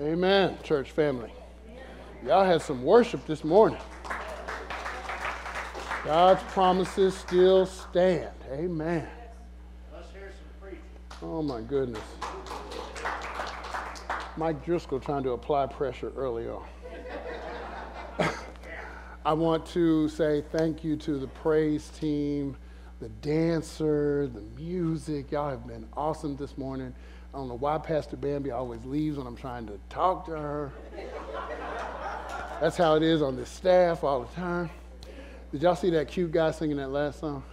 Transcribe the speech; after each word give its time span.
Amen, 0.00 0.56
church 0.62 0.92
family. 0.92 1.32
Y'all 2.24 2.44
had 2.44 2.62
some 2.62 2.84
worship 2.84 3.26
this 3.26 3.42
morning. 3.42 3.80
God's 6.04 6.40
promises 6.52 7.16
still 7.16 7.66
stand. 7.66 8.30
Amen. 8.52 9.08
Let's 9.92 10.12
hear 10.12 10.30
some 10.30 10.60
preaching. 10.60 10.84
Oh 11.20 11.42
my 11.42 11.60
goodness. 11.62 12.04
Mike 14.36 14.64
Driscoll 14.64 15.00
trying 15.00 15.24
to 15.24 15.32
apply 15.32 15.66
pressure 15.66 16.12
early 16.16 16.46
on. 16.48 16.64
I 19.26 19.32
want 19.32 19.66
to 19.66 20.08
say 20.08 20.44
thank 20.52 20.84
you 20.84 20.96
to 20.98 21.18
the 21.18 21.26
praise 21.26 21.88
team, 21.88 22.56
the 23.00 23.08
dancer, 23.08 24.28
the 24.28 24.42
music. 24.56 25.32
Y'all 25.32 25.50
have 25.50 25.66
been 25.66 25.88
awesome 25.96 26.36
this 26.36 26.56
morning. 26.56 26.94
I 27.38 27.40
don't 27.40 27.50
know 27.50 27.54
why 27.54 27.78
Pastor 27.78 28.16
Bambi 28.16 28.50
always 28.50 28.84
leaves 28.84 29.16
when 29.16 29.24
I'm 29.24 29.36
trying 29.36 29.64
to 29.68 29.78
talk 29.88 30.24
to 30.26 30.32
her. 30.32 30.72
That's 32.60 32.76
how 32.76 32.96
it 32.96 33.04
is 33.04 33.22
on 33.22 33.36
this 33.36 33.48
staff 33.48 34.02
all 34.02 34.24
the 34.24 34.34
time. 34.34 34.68
Did 35.52 35.62
y'all 35.62 35.76
see 35.76 35.90
that 35.90 36.08
cute 36.08 36.32
guy 36.32 36.50
singing 36.50 36.78
that 36.78 36.90
last 36.90 37.20
song? 37.20 37.44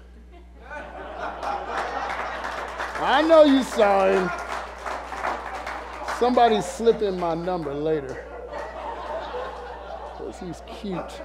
I 2.98 3.23
know 3.27 3.43
you 3.43 3.62
saw 3.62 4.07
him. 4.07 4.27
Somebody's 6.17 6.65
slipping 6.65 7.20
my 7.20 7.35
number 7.35 7.71
later. 7.71 8.26
Because 10.17 10.40
he's 10.40 10.63
cute. 10.79 11.21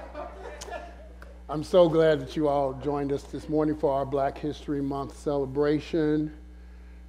I'm 1.49 1.63
so 1.63 1.89
glad 1.89 2.19
that 2.19 2.35
you 2.35 2.47
all 2.47 2.73
joined 2.73 3.11
us 3.11 3.23
this 3.23 3.49
morning 3.49 3.75
for 3.75 3.91
our 3.91 4.05
Black 4.05 4.37
History 4.37 4.83
Month 4.83 5.17
celebration. 5.17 6.31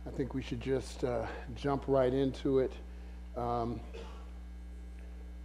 I 0.06 0.11
think 0.11 0.34
we 0.34 0.42
should 0.42 0.61
just 0.61 1.05
uh, 1.05 1.27
jump 1.55 1.84
right 1.87 2.12
into 2.12 2.59
it. 2.59 2.73
Um, 3.37 3.80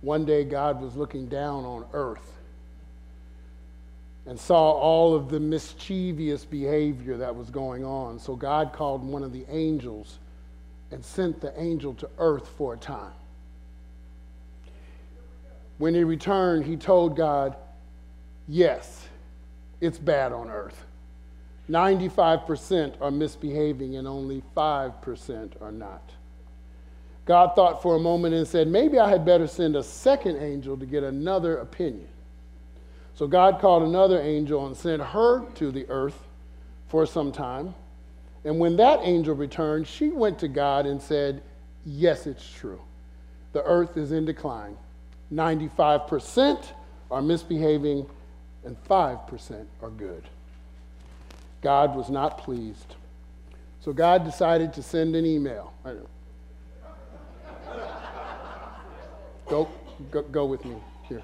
one 0.02 0.26
day, 0.26 0.44
God 0.44 0.82
was 0.82 0.96
looking 0.96 1.28
down 1.28 1.64
on 1.64 1.86
earth 1.94 2.34
and 4.26 4.40
saw 4.40 4.72
all 4.72 5.16
of 5.16 5.30
the 5.30 5.40
mischievous 5.40 6.44
behavior 6.44 7.18
that 7.18 7.36
was 7.36 7.50
going 7.50 7.86
on. 7.86 8.20
So, 8.20 8.36
God 8.36 8.74
called 8.74 9.04
one 9.04 9.24
of 9.24 9.32
the 9.32 9.46
angels 9.50 10.20
and 10.92 11.04
sent 11.04 11.40
the 11.40 11.58
angel 11.60 11.94
to 11.96 12.10
earth 12.18 12.48
for 12.58 12.74
a 12.74 12.78
time. 12.78 13.14
When 15.78 15.94
he 15.94 16.04
returned, 16.04 16.66
he 16.66 16.78
told 16.78 17.16
God, 17.16 17.56
Yes, 18.48 19.08
it's 19.82 20.00
bad 20.00 20.32
on 20.32 20.50
earth. 20.50 20.87
95% 21.70 23.02
are 23.02 23.12
misbehaving 23.12 23.98
and 23.98 24.08
only 24.08 24.42
5% 24.56 25.62
are 25.62 25.72
not. 25.72 26.12
God 27.26 27.56
thought 27.56 27.82
for 27.82 27.98
a 27.98 28.00
moment 28.00 28.34
and 28.34 28.48
said, 28.48 28.70
Maybe 28.70 29.00
I 29.00 29.10
had 29.10 29.26
better 29.26 29.48
send 29.48 29.76
a 29.76 29.84
second 29.84 30.38
angel 30.38 30.78
to 30.78 30.86
get 30.86 31.04
another 31.04 31.58
opinion. 31.58 32.08
So 33.16 33.28
God 33.28 33.60
called 33.60 33.84
another 33.84 34.22
angel 34.22 34.66
and 34.66 34.78
sent 34.78 35.02
her 35.02 35.46
to 35.56 35.72
the 35.72 35.86
earth 35.90 36.28
for 36.88 37.06
some 37.06 37.32
time. 37.32 37.76
And 38.46 38.60
when 38.60 38.78
that 38.78 39.02
angel 39.04 39.36
returned, 39.36 39.88
she 39.88 40.10
went 40.10 40.40
to 40.40 40.48
God 40.48 40.86
and 40.86 41.02
said, 41.02 41.44
Yes, 41.86 42.28
it's 42.28 42.50
true. 42.50 42.82
The 43.52 43.64
earth 43.64 43.98
is 43.98 44.14
in 44.14 44.24
decline. 44.24 44.78
95% 45.34 46.64
are 47.12 47.22
misbehaving, 47.22 48.06
and 48.64 48.82
5% 48.86 49.66
are 49.82 49.90
good. 49.90 50.24
God 51.68 51.98
was 51.98 52.10
not 52.10 52.38
pleased. 52.38 52.96
So 53.82 53.92
God 53.92 54.24
decided 54.24 54.72
to 54.76 54.82
send 54.82 55.18
an 55.18 55.26
email. 55.26 55.74
Go, 59.50 59.68
go, 60.10 60.22
go 60.22 60.46
with 60.46 60.64
me 60.64 60.78
here. 61.10 61.22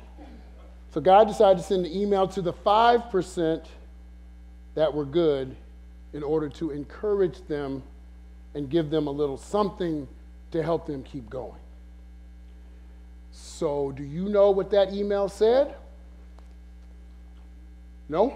So 0.93 0.99
God 0.99 1.30
decided 1.30 1.59
to 1.59 1.64
send 1.64 1.86
an 1.86 1.93
email 1.93 2.27
to 2.27 2.42
the 2.42 2.52
5% 2.52 3.65
that 4.76 4.93
were 4.93 5.05
good 5.05 5.55
in 6.11 6.23
order 6.23 6.49
to 6.49 6.71
encourage 6.71 7.39
them 7.48 7.81
and 8.54 8.70
give 8.70 8.89
them 8.89 9.08
a 9.08 9.11
little 9.11 9.37
something 9.37 10.10
to 10.52 10.61
help 10.61 10.87
them 10.87 11.04
keep 11.04 11.30
going. 11.30 11.61
So, 13.31 13.93
do 13.93 14.04
you 14.04 14.27
know 14.27 14.52
what 14.52 14.71
that 14.71 14.92
email 14.92 15.30
said? 15.30 15.73
No? 18.10 18.36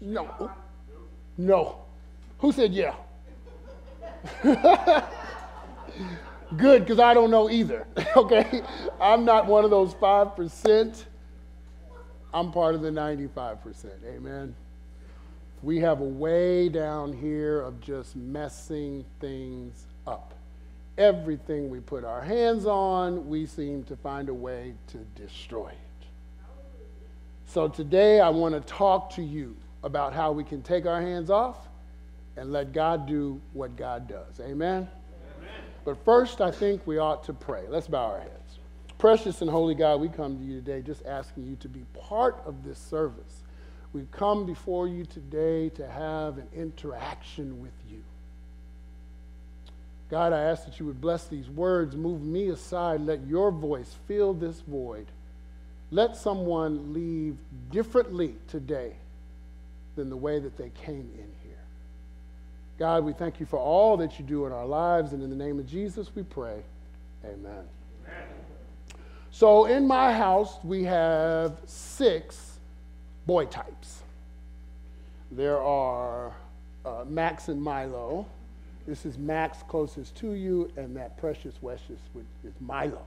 No. 0.00 0.50
No. 1.38 1.76
Who 2.40 2.52
said 2.52 2.74
yeah? 2.74 2.94
Good, 6.56 6.80
because 6.80 6.98
I 6.98 7.14
don't 7.14 7.30
know 7.30 7.48
either. 7.48 7.86
okay? 8.16 8.62
I'm 9.00 9.24
not 9.24 9.46
one 9.46 9.64
of 9.64 9.70
those 9.70 9.94
5%. 9.94 11.04
I'm 12.34 12.52
part 12.52 12.74
of 12.74 12.82
the 12.82 12.90
95%. 12.90 13.86
Amen. 14.06 14.54
We 15.62 15.78
have 15.80 16.00
a 16.00 16.04
way 16.04 16.68
down 16.68 17.12
here 17.12 17.60
of 17.60 17.80
just 17.80 18.16
messing 18.16 19.04
things 19.20 19.86
up. 20.06 20.34
Everything 20.96 21.70
we 21.70 21.80
put 21.80 22.04
our 22.04 22.20
hands 22.20 22.66
on, 22.66 23.28
we 23.28 23.46
seem 23.46 23.84
to 23.84 23.96
find 23.96 24.28
a 24.28 24.34
way 24.34 24.74
to 24.88 24.98
destroy 25.20 25.68
it. 25.68 26.06
So 27.46 27.68
today 27.68 28.20
I 28.20 28.28
want 28.28 28.54
to 28.54 28.60
talk 28.60 29.10
to 29.14 29.22
you 29.22 29.56
about 29.82 30.12
how 30.12 30.32
we 30.32 30.44
can 30.44 30.62
take 30.62 30.86
our 30.86 31.00
hands 31.00 31.30
off 31.30 31.68
and 32.36 32.52
let 32.52 32.72
God 32.72 33.06
do 33.06 33.40
what 33.52 33.76
God 33.76 34.08
does. 34.08 34.40
Amen? 34.40 34.88
Amen? 34.88 34.88
But 35.84 36.04
first, 36.04 36.40
I 36.40 36.50
think 36.50 36.86
we 36.86 36.98
ought 36.98 37.24
to 37.24 37.32
pray. 37.32 37.64
Let's 37.68 37.88
bow 37.88 38.06
our 38.06 38.20
heads. 38.20 38.58
Precious 38.98 39.42
and 39.42 39.50
holy 39.50 39.74
God, 39.74 40.00
we 40.00 40.08
come 40.08 40.38
to 40.38 40.44
you 40.44 40.56
today 40.60 40.82
just 40.82 41.06
asking 41.06 41.46
you 41.46 41.56
to 41.56 41.68
be 41.68 41.84
part 41.94 42.42
of 42.44 42.64
this 42.64 42.78
service. 42.78 43.42
We've 43.92 44.10
come 44.10 44.44
before 44.44 44.88
you 44.88 45.04
today 45.04 45.68
to 45.70 45.88
have 45.88 46.38
an 46.38 46.48
interaction 46.54 47.60
with 47.60 47.72
you. 47.88 48.02
God, 50.10 50.32
I 50.32 50.40
ask 50.40 50.64
that 50.64 50.80
you 50.80 50.86
would 50.86 51.00
bless 51.00 51.26
these 51.26 51.48
words, 51.48 51.94
move 51.94 52.22
me 52.22 52.48
aside, 52.48 53.02
let 53.02 53.26
your 53.26 53.50
voice 53.50 53.94
fill 54.06 54.34
this 54.34 54.60
void. 54.60 55.06
Let 55.90 56.16
someone 56.16 56.92
leave 56.92 57.36
differently 57.70 58.34
today 58.48 58.96
than 59.98 60.08
the 60.08 60.16
way 60.16 60.38
that 60.38 60.56
they 60.56 60.70
came 60.70 61.10
in 61.14 61.32
here. 61.42 61.58
God, 62.78 63.04
we 63.04 63.12
thank 63.12 63.40
you 63.40 63.46
for 63.46 63.58
all 63.58 63.96
that 63.96 64.18
you 64.18 64.24
do 64.24 64.46
in 64.46 64.52
our 64.52 64.64
lives, 64.64 65.12
and 65.12 65.22
in 65.22 65.28
the 65.28 65.36
name 65.36 65.58
of 65.58 65.66
Jesus 65.66 66.14
we 66.14 66.22
pray. 66.22 66.62
Amen. 67.24 67.64
Amen. 68.06 68.26
So, 69.32 69.64
in 69.64 69.88
my 69.88 70.12
house, 70.12 70.56
we 70.62 70.84
have 70.84 71.56
six 71.66 72.58
boy 73.26 73.46
types. 73.46 74.02
There 75.32 75.60
are 75.60 76.32
uh, 76.86 77.04
Max 77.08 77.48
and 77.48 77.60
Milo. 77.60 78.24
This 78.86 79.04
is 79.04 79.18
Max 79.18 79.58
closest 79.68 80.14
to 80.18 80.32
you, 80.32 80.70
and 80.76 80.96
that 80.96 81.18
precious 81.18 81.54
Weshes 81.62 81.98
is 82.44 82.54
Milo. 82.60 83.02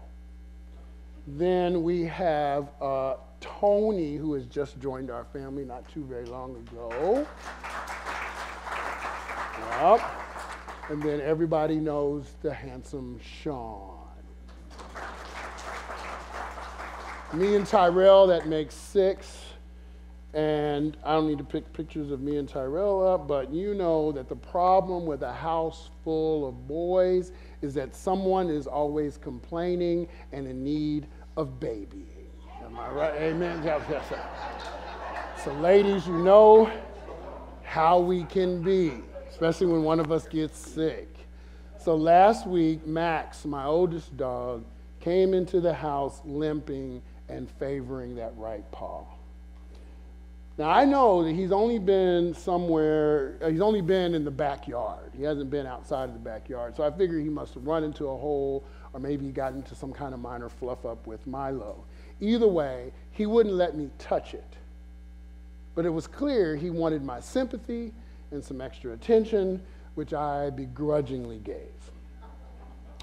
Then 1.27 1.83
we 1.83 2.03
have 2.03 2.69
uh, 2.81 3.15
Tony, 3.39 4.15
who 4.15 4.33
has 4.33 4.45
just 4.45 4.79
joined 4.79 5.11
our 5.11 5.25
family 5.25 5.63
not 5.65 5.87
too 5.87 6.03
very 6.05 6.25
long 6.25 6.55
ago. 6.55 7.27
Yep. 9.81 10.01
And 10.89 11.01
then 11.01 11.21
everybody 11.21 11.75
knows 11.75 12.33
the 12.41 12.53
handsome 12.53 13.19
Sean. 13.19 13.99
Me 17.33 17.55
and 17.55 17.65
Tyrell, 17.65 18.27
that 18.27 18.47
makes 18.47 18.75
six. 18.75 19.45
And 20.33 20.95
I 21.03 21.13
don't 21.13 21.27
need 21.27 21.37
to 21.39 21.43
pick 21.43 21.71
pictures 21.73 22.09
of 22.11 22.21
me 22.21 22.37
and 22.37 22.47
Tyrell 22.47 23.05
up, 23.05 23.27
but 23.27 23.53
you 23.53 23.73
know 23.73 24.13
that 24.13 24.29
the 24.29 24.35
problem 24.35 25.05
with 25.05 25.23
a 25.23 25.33
house 25.33 25.89
full 26.03 26.47
of 26.47 26.67
boys 26.67 27.33
is 27.61 27.73
that 27.73 27.95
someone 27.95 28.49
is 28.49 28.65
always 28.65 29.17
complaining 29.17 30.07
and 30.31 30.47
in 30.47 30.63
need 30.63 31.07
of 31.37 31.59
babying. 31.59 32.29
Am 32.63 32.77
I 32.77 32.89
right? 32.89 33.13
Amen. 33.21 33.63
So, 35.43 35.53
ladies, 35.53 36.05
you 36.05 36.17
know 36.19 36.71
how 37.63 37.99
we 37.99 38.23
can 38.25 38.61
be, 38.61 38.93
especially 39.29 39.67
when 39.67 39.83
one 39.83 39.99
of 39.99 40.11
us 40.11 40.27
gets 40.27 40.57
sick. 40.57 41.07
So, 41.77 41.95
last 41.95 42.45
week, 42.45 42.85
Max, 42.85 43.45
my 43.45 43.65
oldest 43.65 44.15
dog, 44.17 44.63
came 44.99 45.33
into 45.33 45.59
the 45.59 45.73
house 45.73 46.21
limping 46.25 47.01
and 47.27 47.49
favoring 47.49 48.15
that 48.15 48.33
right 48.37 48.69
paw. 48.71 49.03
Now, 50.57 50.69
I 50.69 50.85
know 50.85 51.23
that 51.23 51.33
he's 51.33 51.51
only 51.51 51.79
been 51.79 52.35
somewhere, 52.35 53.37
uh, 53.41 53.49
he's 53.49 53.61
only 53.61 53.81
been 53.81 54.13
in 54.13 54.23
the 54.23 54.31
backyard. 54.31 55.11
He 55.17 55.23
hasn't 55.23 55.49
been 55.49 55.65
outside 55.65 56.03
of 56.03 56.13
the 56.13 56.19
backyard. 56.19 56.75
So 56.75 56.83
I 56.83 56.91
figure 56.91 57.17
he 57.17 57.29
must 57.29 57.55
have 57.55 57.65
run 57.65 57.83
into 57.83 58.05
a 58.05 58.15
hole 58.15 58.63
or 58.93 58.99
maybe 58.99 59.25
he 59.25 59.31
got 59.31 59.53
into 59.53 59.75
some 59.75 59.93
kind 59.93 60.13
of 60.13 60.19
minor 60.19 60.49
fluff 60.49 60.85
up 60.85 61.07
with 61.07 61.25
Milo. 61.25 61.83
Either 62.19 62.47
way, 62.47 62.91
he 63.11 63.25
wouldn't 63.25 63.55
let 63.55 63.75
me 63.75 63.89
touch 63.97 64.33
it. 64.33 64.57
But 65.75 65.85
it 65.85 65.89
was 65.89 66.07
clear 66.07 66.55
he 66.55 66.69
wanted 66.69 67.03
my 67.03 67.19
sympathy 67.19 67.93
and 68.31 68.43
some 68.43 68.61
extra 68.61 68.93
attention, 68.93 69.61
which 69.95 70.13
I 70.13 70.49
begrudgingly 70.49 71.39
gave. 71.39 71.69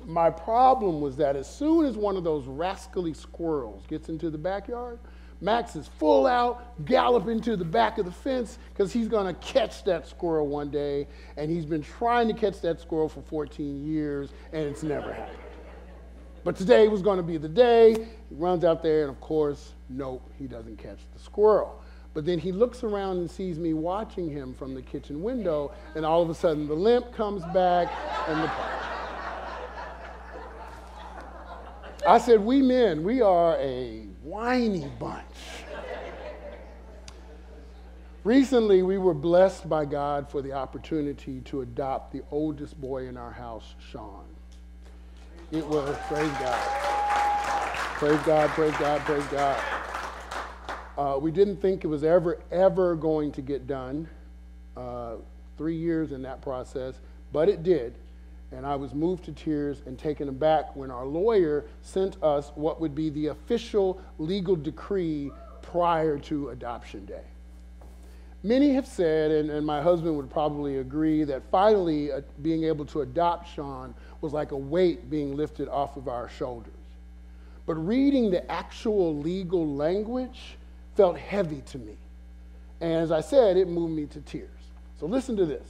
my 0.05 0.31
problem 0.31 1.01
was 1.01 1.17
that 1.17 1.35
as 1.35 1.53
soon 1.53 1.85
as 1.85 1.97
one 1.97 2.17
of 2.17 2.23
those 2.23 2.47
rascally 2.47 3.13
squirrels 3.13 3.85
gets 3.89 4.09
into 4.09 4.31
the 4.31 4.39
backyard, 4.39 4.99
Max 5.41 5.77
is 5.77 5.87
full 5.87 6.27
out, 6.27 6.85
galloping 6.85 7.41
to 7.43 7.57
the 7.57 7.65
back 7.65 7.99
of 7.99 8.05
the 8.05 8.13
fence 8.13 8.59
because 8.73 8.93
he's 8.93 9.07
going 9.07 9.33
to 9.33 9.41
catch 9.41 9.85
that 9.85 10.07
squirrel 10.09 10.49
one 10.49 10.69
day. 10.71 11.07
And 11.37 11.51
he's 11.51 11.65
been 11.65 11.83
trying 11.83 12.27
to 12.29 12.35
catch 12.35 12.61
that 12.63 12.81
squirrel 12.81 13.09
for 13.09 13.23
14 13.23 13.87
years, 13.87 14.31
and 14.53 14.65
it's 14.65 14.83
never 14.83 15.13
happened. 15.13 15.39
But 16.45 16.57
today 16.57 16.89
was 16.89 17.03
going 17.03 17.19
to 17.19 17.23
be 17.23 17.37
the 17.37 17.49
day. 17.49 17.95
He 18.29 18.35
runs 18.35 18.65
out 18.65 18.83
there, 18.83 19.03
and 19.03 19.11
of 19.11 19.21
course, 19.21 19.73
nope, 19.89 20.31
he 20.39 20.47
doesn't 20.47 20.79
catch 20.79 21.01
the 21.13 21.19
squirrel. 21.19 21.83
But 22.15 22.25
then 22.25 22.39
he 22.39 22.53
looks 22.53 22.83
around 22.83 23.19
and 23.19 23.31
sees 23.31 23.59
me 23.59 23.75
watching 23.75 24.31
him 24.31 24.55
from 24.55 24.75
the 24.75 24.83
kitchen 24.83 25.23
window, 25.23 25.73
and 25.95 26.05
all 26.05 26.23
of 26.23 26.31
a 26.31 26.35
sudden 26.35 26.67
the 26.67 26.75
limp 26.75 27.13
comes 27.13 27.45
back 27.53 27.93
and 28.29 28.43
the 28.43 28.51
I 32.07 32.17
said, 32.17 32.41
We 32.41 32.63
men, 32.63 33.03
we 33.03 33.21
are 33.21 33.57
a 33.59 34.07
whiny 34.23 34.91
bunch. 34.99 35.25
Recently, 38.25 38.83
we 38.83 38.97
were 38.99 39.15
blessed 39.15 39.69
by 39.69 39.85
God 39.85 40.31
for 40.31 40.41
the 40.41 40.53
opportunity 40.53 41.41
to 41.43 41.61
adopt 41.61 42.13
the 42.13 42.23
oldest 42.31 42.81
boy 42.81 43.09
in 43.09 43.17
our 43.17 43.33
house, 43.33 43.75
Sean. 43.91 44.25
It 45.51 45.67
was, 45.67 45.97
praise 46.09 46.31
God. 46.33 46.69
Praise 47.97 48.21
God, 48.23 48.51
praise 48.51 48.77
God, 48.77 49.01
praise 49.01 49.27
God. 49.27 49.63
Uh, 50.97 51.19
we 51.19 51.31
didn't 51.31 51.57
think 51.57 51.85
it 51.85 51.89
was 51.89 52.05
ever, 52.05 52.39
ever 52.51 52.95
going 52.95 53.33
to 53.33 53.41
get 53.41 53.67
done. 53.67 54.09
Uh, 54.77 55.17
three 55.59 55.77
years 55.77 56.13
in 56.13 56.23
that 56.23 56.41
process, 56.41 56.95
but 57.33 57.49
it 57.49 57.63
did. 57.63 57.97
And 58.53 58.65
I 58.65 58.77
was 58.77 58.95
moved 58.95 59.25
to 59.25 59.33
tears 59.33 59.83
and 59.85 59.99
taken 59.99 60.29
aback 60.29 60.75
when 60.75 60.91
our 60.91 61.05
lawyer 61.05 61.65
sent 61.83 62.23
us 62.23 62.53
what 62.55 62.81
would 62.81 62.95
be 62.95 63.11
the 63.11 63.27
official 63.27 64.01
legal 64.19 64.57
decree 64.57 65.31
prior 65.61 66.17
to 66.21 66.51
adoption 66.51 67.05
day. 67.05 67.25
Many 68.43 68.75
have 68.75 68.87
said, 68.87 69.31
and, 69.31 69.51
and 69.51 69.67
my 69.67 69.83
husband 69.83 70.17
would 70.17 70.31
probably 70.31 70.79
agree, 70.79 71.25
that 71.25 71.43
finally 71.51 72.13
uh, 72.13 72.21
being 72.43 72.65
able 72.65 72.85
to 72.87 73.01
adopt 73.01 73.53
Sean 73.53 73.95
was 74.21 74.33
like 74.33 74.53
a 74.53 74.57
weight 74.57 75.11
being 75.11 75.37
lifted 75.37 75.69
off 75.69 75.97
of 75.97 76.07
our 76.07 76.29
shoulders. 76.29 76.73
But 77.67 77.75
reading 77.75 78.31
the 78.31 78.49
actual 78.51 79.17
legal 79.17 79.67
language 79.75 80.57
felt 80.95 81.19
heavy 81.19 81.63
to 81.67 81.79
me. 81.79 81.97
And 82.81 82.95
as 82.95 83.11
I 83.11 83.21
said, 83.21 83.57
it 83.57 83.69
moved 83.69 83.95
me 83.95 84.07
to 84.07 84.21
tears. 84.21 84.49
So 85.01 85.07
listen 85.07 85.37
to 85.37 85.47
this. 85.47 85.69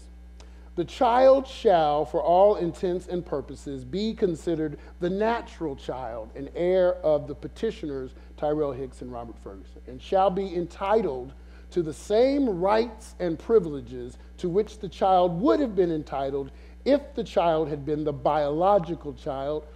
The 0.76 0.85
child 0.85 1.47
shall, 1.49 2.05
for 2.05 2.23
all 2.23 2.55
intents 2.55 3.09
and 3.09 3.26
purposes, 3.26 3.85
be 3.85 4.15
considered 4.15 4.79
the 5.00 5.11
natural 5.11 5.75
child 5.75 6.31
and 6.37 6.50
heir 6.55 6.94
of 6.97 7.26
the 7.26 7.35
petitioners, 7.35 8.12
Tyrell 8.37 8.73
Hicks 8.73 9.03
and 9.03 9.11
Robert 9.11 9.37
Ferguson, 9.43 9.82
and 9.88 10.00
shall 10.00 10.31
be 10.31 10.55
entitled 10.55 11.32
to 11.70 11.82
the 11.82 11.93
same 11.93 12.49
rights 12.49 13.15
and 13.20 13.38
privileges 13.38 14.19
to 14.38 14.49
which 14.49 14.79
the 14.79 14.88
child 14.88 15.41
would 15.41 15.61
have 15.61 15.75
been 15.75 15.93
entitled 15.93 16.50
if 16.85 17.15
the 17.15 17.25
child 17.25 17.69
had 17.69 17.85
been 17.85 18.05
the 18.05 18.12
biological 18.12 19.12
child. 19.12 19.67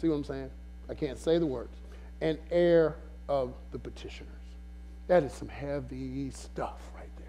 See 0.00 0.08
what 0.08 0.16
I'm 0.16 0.24
saying? 0.24 0.50
I 0.88 0.94
can't 0.94 1.18
say 1.18 1.38
the 1.38 1.46
words. 1.46 1.76
And 2.20 2.38
heir 2.50 2.96
of 3.28 3.54
the 3.70 3.78
petitioners. 3.78 4.28
That 5.06 5.22
is 5.22 5.32
some 5.32 5.48
heavy 5.48 6.30
stuff, 6.30 6.80
right 6.94 7.10
there. 7.16 7.26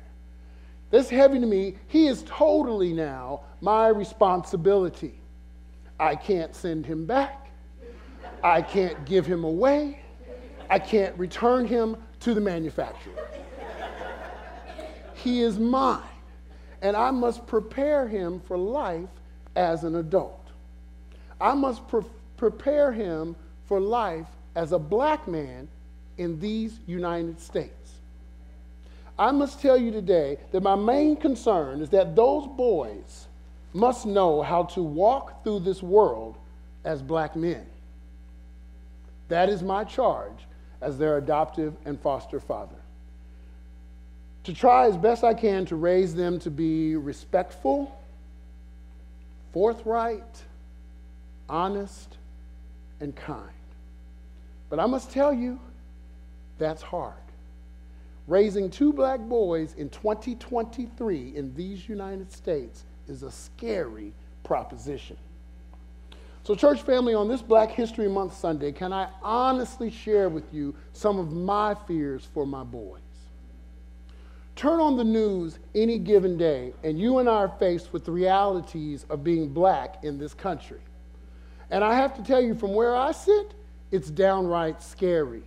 that's 0.90 1.10
heavy 1.10 1.40
to 1.40 1.46
me. 1.46 1.76
He 1.88 2.08
is 2.08 2.24
totally 2.28 2.94
now 2.94 3.42
my 3.60 3.88
responsibility. 3.88 5.20
I 6.00 6.16
can't 6.16 6.56
send 6.56 6.86
him 6.86 7.06
back. 7.06 7.50
I 8.44 8.62
can't 8.62 9.06
give 9.06 9.26
him 9.26 9.44
away. 9.44 10.00
I 10.70 10.80
can't 10.80 11.18
return 11.18 11.66
him 11.66 11.98
to 12.22 12.34
the 12.34 12.42
manufacturer. 12.42 13.14
He 15.23 15.41
is 15.41 15.59
mine, 15.59 16.01
and 16.81 16.95
I 16.97 17.12
must 17.12 17.45
prepare 17.45 18.07
him 18.07 18.39
for 18.47 18.57
life 18.57 19.09
as 19.56 19.83
an 19.83 19.95
adult. 19.95 20.47
I 21.39 21.53
must 21.53 21.88
pre- 21.88 22.01
prepare 22.38 22.91
him 22.91 23.35
for 23.65 23.79
life 23.79 24.27
as 24.56 24.71
a 24.71 24.79
black 24.79 25.27
man 25.27 25.68
in 26.18 26.39
these 26.39 26.79
United 26.88 27.39
States. 27.39 28.00
I 29.18 29.31
must 29.31 29.62
tell 29.62 29.77
you 29.77 29.91
today 29.91 30.38
that 30.51 30.63
my 30.63 30.75
main 30.75 31.15
concern 31.15 31.81
is 31.81 31.89
that 31.89 32.15
those 32.15 32.47
boys 32.47 33.27
must 33.73 34.06
know 34.06 34.41
how 34.41 34.63
to 34.63 34.81
walk 34.81 35.44
through 35.44 35.59
this 35.59 35.83
world 35.83 36.35
as 36.83 37.01
black 37.01 37.35
men. 37.35 37.65
That 39.27 39.50
is 39.50 39.62
my 39.62 39.83
charge 39.83 40.47
as 40.81 40.97
their 40.97 41.18
adoptive 41.18 41.75
and 41.85 42.00
foster 42.01 42.39
father. 42.39 42.81
To 44.46 44.54
try 44.54 44.88
as 44.88 44.98
best 44.98 45.24
I 45.24 45.34
can 45.34 45.66
to 45.68 45.76
raise 45.76 46.16
them 46.16 46.40
to 46.40 46.50
be 46.50 46.96
respectful, 46.96 47.98
forthright, 49.54 50.44
honest, 51.48 52.18
and 53.00 53.16
kind. 53.16 53.50
But 54.70 54.80
I 54.80 54.86
must 54.86 55.12
tell 55.12 55.34
you, 55.34 55.60
that's 56.58 56.82
hard 56.82 57.14
raising 58.32 58.70
two 58.70 58.94
black 58.94 59.20
boys 59.20 59.74
in 59.78 59.90
2023 59.90 61.36
in 61.36 61.54
these 61.54 61.90
United 61.90 62.32
States 62.32 62.86
is 63.10 63.24
a 63.24 63.32
scary 63.32 64.14
proposition. 64.44 65.18
So, 66.44 66.56
church 66.56 66.82
family, 66.82 67.14
on 67.14 67.28
this 67.28 67.42
Black 67.42 67.72
History 67.72 68.08
Month 68.08 68.36
Sunday, 68.36 68.72
can 68.72 68.94
I 68.94 69.10
honestly 69.22 69.92
share 69.92 70.30
with 70.30 70.52
you 70.54 70.74
some 70.94 71.20
of 71.20 71.32
my 71.32 71.76
fears 71.88 72.28
for 72.34 72.48
my 72.48 72.64
boys? 72.64 73.02
Turn 74.56 74.80
on 74.80 74.98
the 74.98 75.03
news 75.03 75.59
any 75.74 75.98
given 75.98 76.38
day, 76.38 76.74
and 76.83 77.00
you 77.00 77.19
and 77.19 77.30
I 77.30 77.33
are 77.33 77.56
faced 77.59 77.94
with 77.94 78.06
the 78.06 78.12
realities 78.12 79.06
of 79.09 79.24
being 79.24 79.50
black 79.50 80.03
in 80.03 80.18
this 80.18 80.33
country. 80.33 80.80
And 81.69 81.83
I 81.83 81.95
have 81.95 82.15
to 82.15 82.24
tell 82.24 82.42
you, 82.42 82.53
from 82.53 82.74
where 82.74 82.95
I 82.95 83.12
sit, 83.12 83.53
it's 83.92 84.09
downright 84.09 84.83
scary. 84.83 85.44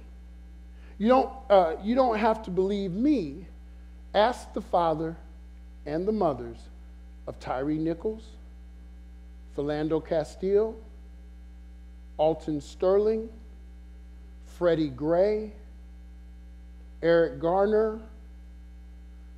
You 0.98 1.08
don't, 1.08 1.30
uh, 1.50 1.76
you 1.82 1.94
don't 1.94 2.18
have 2.18 2.42
to 2.44 2.50
believe 2.50 2.92
me. 2.92 3.46
Ask 4.14 4.52
the 4.52 4.60
father 4.60 5.16
and 5.86 6.06
the 6.06 6.12
mothers 6.12 6.58
of 7.26 7.38
Tyre 7.40 7.64
Nichols, 7.64 8.24
Philando 9.56 10.04
Castile, 10.04 10.76
Alton 12.16 12.60
Sterling, 12.60 13.28
Freddie 14.46 14.88
Gray, 14.88 15.52
Eric 17.02 17.40
Garner, 17.40 18.00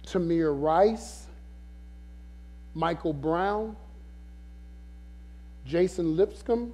Tamir 0.06 0.50
Rice, 0.58 1.26
Michael 2.74 3.12
Brown, 3.12 3.76
Jason 5.66 6.16
Lipscomb, 6.16 6.72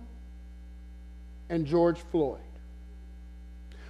and 1.48 1.66
George 1.66 2.00
Floyd. 2.10 2.40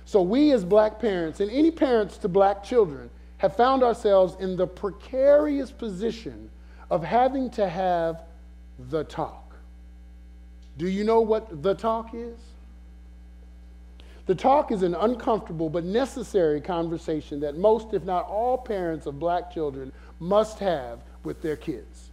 So, 0.05 0.23
we 0.23 0.53
as 0.53 0.65
black 0.65 0.99
parents, 0.99 1.41
and 1.41 1.51
any 1.51 1.71
parents 1.71 2.19
to 2.19 2.29
black 2.29 2.63
children, 2.63 3.11
have 3.39 3.57
found 3.57 3.83
ourselves 3.83 4.37
in 4.39 4.57
the 4.57 4.67
precarious 4.67 5.73
position 5.73 6.51
of 6.91 7.03
having 7.03 7.51
to 7.51 7.69
have 7.69 8.23
the 8.91 9.05
talk. 9.05 9.55
Do 10.79 10.87
you 10.87 11.05
know 11.05 11.21
what 11.21 11.63
the 11.63 11.75
talk 11.75 12.15
is? 12.15 12.39
The 14.27 14.35
talk 14.35 14.71
is 14.71 14.83
an 14.83 14.95
uncomfortable 14.95 15.69
but 15.69 15.85
necessary 15.85 16.61
conversation 16.61 17.41
that 17.41 17.57
most, 17.57 17.93
if 17.93 18.05
not 18.05 18.27
all, 18.27 18.57
parents 18.57 19.07
of 19.07 19.19
black 19.19 19.53
children 19.53 19.93
must 20.21 20.59
have 20.61 21.01
with 21.25 21.43
their 21.43 21.57
kids. 21.57 22.11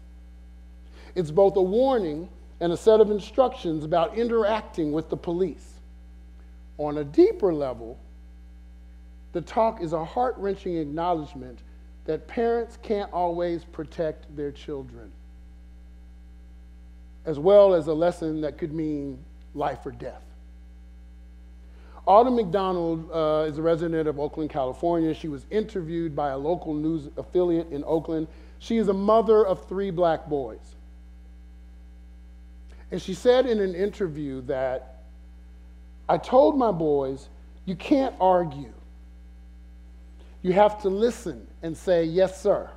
It's 1.15 1.31
both 1.31 1.55
a 1.55 1.61
warning 1.61 2.29
and 2.59 2.73
a 2.73 2.77
set 2.77 2.99
of 2.99 3.11
instructions 3.11 3.83
about 3.85 4.17
interacting 4.17 4.91
with 4.91 5.09
the 5.09 5.17
police 5.17 5.79
on 6.79 6.97
a 6.97 7.03
deeper 7.03 7.53
level, 7.53 7.99
the 9.33 9.41
talk 9.41 9.81
is 9.81 9.93
a 9.93 10.03
heart 10.03 10.35
wrenching 10.37 10.77
acknowledgement 10.77 11.59
that 12.05 12.25
parents 12.27 12.79
can't 12.81 13.11
always 13.13 13.63
protect 13.65 14.33
their 14.35 14.51
children, 14.51 15.11
as 17.25 17.37
well 17.37 17.75
as 17.75 17.87
a 17.87 17.93
lesson 17.93 18.41
that 18.41 18.57
could 18.57 18.73
mean 18.73 19.19
life 19.53 19.85
or 19.85 19.91
death. 19.91 20.23
Autumn 22.09 22.35
McDonald 22.37 23.11
uh, 23.13 23.45
is 23.47 23.59
a 23.59 23.61
resident 23.61 24.07
of 24.07 24.19
Oakland, 24.19 24.49
California. 24.49 25.13
She 25.13 25.27
was 25.27 25.45
interviewed 25.51 26.15
by 26.15 26.29
a 26.29 26.37
local 26.37 26.73
news 26.73 27.07
affiliate 27.17 27.69
in 27.69 27.83
Oakland. 27.85 28.27
She 28.57 28.77
is 28.77 28.87
a 28.87 28.93
mother 28.93 29.45
of 29.45 29.67
three 29.69 29.91
black 29.91 30.25
boys. 30.25 30.75
And 32.91 32.99
she 32.99 33.13
said 33.13 33.45
in 33.45 33.59
an 33.61 33.75
interview 33.75 34.41
that 34.47 35.03
I 36.09 36.17
told 36.17 36.57
my 36.57 36.71
boys, 36.71 37.29
you 37.65 37.75
can't 37.75 38.15
argue. 38.19 38.73
You 40.41 40.53
have 40.53 40.81
to 40.81 40.89
listen 40.89 41.45
and 41.61 41.77
say, 41.77 42.05
yes, 42.05 42.41
sir. 42.41 42.71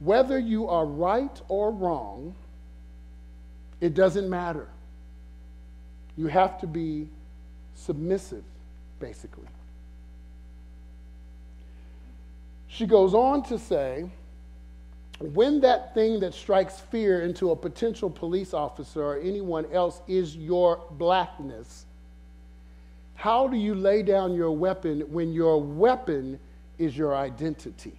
Whether 0.00 0.36
you 0.36 0.68
are 0.68 0.84
right 0.84 1.40
or 1.48 1.70
wrong 1.70 2.34
It 3.80 3.94
doesn't 3.94 4.30
matter. 4.30 4.68
You 6.16 6.26
have 6.26 6.60
to 6.60 6.66
be 6.66 7.08
submissive, 7.84 8.44
basically. 9.00 9.48
She 12.68 12.86
goes 12.86 13.12
on 13.12 13.42
to 13.44 13.58
say, 13.58 14.08
when 15.18 15.60
that 15.60 15.94
thing 15.94 16.20
that 16.20 16.34
strikes 16.34 16.80
fear 16.80 17.22
into 17.22 17.50
a 17.50 17.56
potential 17.56 18.10
police 18.10 18.54
officer 18.54 19.02
or 19.02 19.18
anyone 19.18 19.66
else 19.72 20.00
is 20.08 20.36
your 20.36 20.80
blackness, 20.92 21.86
how 23.14 23.46
do 23.46 23.56
you 23.56 23.74
lay 23.74 24.02
down 24.02 24.34
your 24.34 24.50
weapon 24.50 25.00
when 25.12 25.32
your 25.32 25.60
weapon 25.60 26.40
is 26.78 26.96
your 26.96 27.14
identity? 27.14 27.92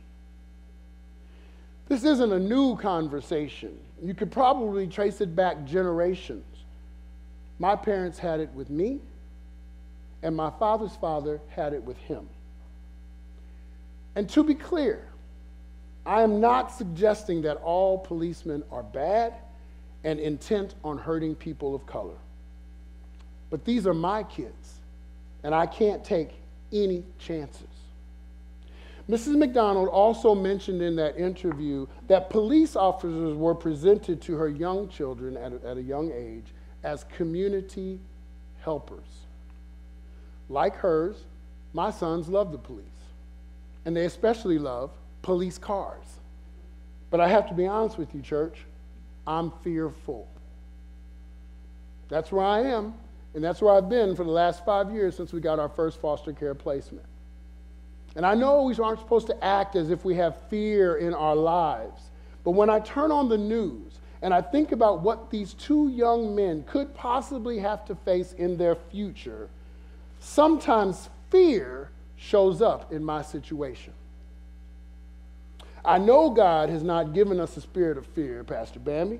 This 1.88 2.04
isn't 2.04 2.34
a 2.34 2.40
new 2.40 2.76
conversation. 2.78 3.78
You 4.02 4.14
could 4.14 4.32
probably 4.32 4.88
trace 4.88 5.22
it 5.22 5.36
back 5.36 5.64
generations. 5.66 6.44
My 7.60 7.76
parents 7.76 8.18
had 8.18 8.40
it 8.40 8.50
with 8.54 8.70
me, 8.70 9.00
and 10.24 10.36
my 10.36 10.50
father's 10.58 10.96
father 10.96 11.40
had 11.50 11.74
it 11.74 11.84
with 11.84 11.98
him. 11.98 12.28
And 14.16 14.30
to 14.30 14.44
be 14.44 14.56
clear, 14.56 15.06
I 16.06 16.22
am 16.22 16.40
not 16.40 16.72
suggesting 16.72 17.42
that 17.44 17.58
all 17.58 17.98
policemen 18.00 18.64
are 18.72 18.84
bad 18.84 19.34
and 20.04 20.20
intent 20.20 20.76
on 20.84 20.98
hurting 20.98 21.36
people 21.36 21.76
of 21.76 21.86
color. 21.86 22.18
But 23.50 23.66
these 23.66 23.86
are 23.86 23.94
my 23.94 24.24
kids, 24.24 24.80
and 25.44 25.54
I 25.54 25.66
can't 25.66 26.04
take 26.04 26.32
any 26.72 27.04
chances. 27.20 27.68
Mrs. 29.10 29.38
McDonald 29.38 29.90
also 29.90 30.34
mentioned 30.34 30.82
in 30.82 30.96
that 30.96 31.18
interview 31.18 31.86
that 32.08 32.30
police 32.30 32.76
officers 32.78 33.36
were 33.36 33.54
presented 33.54 34.22
to 34.22 34.36
her 34.36 34.48
young 34.48 34.88
children 34.88 35.36
at 35.36 35.52
a, 35.52 35.68
at 35.68 35.78
a 35.78 35.82
young 35.82 36.12
age 36.14 36.46
as 36.84 37.04
community 37.16 38.00
helpers. 38.62 39.23
Like 40.50 40.76
hers, 40.76 41.16
my 41.74 41.92
sons 41.92 42.28
love 42.28 42.52
the 42.52 42.58
police, 42.58 42.86
and 43.86 43.96
they 43.96 44.06
especially 44.06 44.60
love 44.60 44.92
police 45.22 45.58
cars. 45.58 46.06
But 47.10 47.20
I 47.20 47.28
have 47.28 47.48
to 47.50 47.54
be 47.54 47.68
honest 47.68 47.98
with 47.98 48.14
you, 48.14 48.22
church, 48.22 48.66
I'm 49.26 49.52
fearful. 49.64 50.28
That's 52.10 52.32
where 52.32 52.46
I 52.46 52.62
am, 52.62 52.94
and 53.34 53.44
that's 53.44 53.62
where 53.62 53.74
I've 53.74 53.90
been 53.90 54.16
for 54.16 54.24
the 54.24 54.32
last 54.32 54.66
five 54.66 54.92
years 54.92 55.16
since 55.16 55.34
we 55.34 55.40
got 55.40 55.60
our 55.60 55.70
first 55.70 56.00
foster 56.00 56.34
care 56.34 56.54
placement. 56.54 57.06
And 58.16 58.26
I 58.26 58.36
know 58.36 58.64
we 58.64 58.76
aren't 58.76 59.00
supposed 59.00 59.28
to 59.28 59.44
act 59.44 59.76
as 59.76 59.90
if 59.90 60.06
we 60.06 60.16
have 60.16 60.36
fear 60.50 60.98
in 60.98 61.14
our 61.14 61.36
lives. 61.36 62.10
But 62.44 62.52
when 62.52 62.70
I 62.70 62.80
turn 62.80 63.12
on 63.12 63.30
the 63.30 63.38
news 63.38 64.00
and 64.22 64.34
I 64.34 64.42
think 64.42 64.72
about 64.72 65.02
what 65.02 65.32
these 65.32 65.54
two 65.54 65.90
young 65.90 66.36
men 66.36 66.64
could 66.68 66.94
possibly 66.94 67.58
have 67.60 67.86
to 67.86 67.96
face 67.96 68.34
in 68.34 68.58
their 68.58 68.76
future, 68.76 69.50
sometimes 70.24 71.10
fear 71.30 71.90
shows 72.16 72.62
up 72.62 72.92
in 72.94 73.04
my 73.04 73.22
situation. 73.22 73.94
I 75.86 75.98
know 75.98 76.30
God 76.30 76.70
has 76.70 76.82
not 76.82 77.14
given 77.14 77.40
us 77.40 77.58
a 77.58 77.62
spirit 77.62 77.98
of 77.98 78.06
fear, 78.08 78.44
Pastor 78.44 78.80
Bambi, 78.80 79.20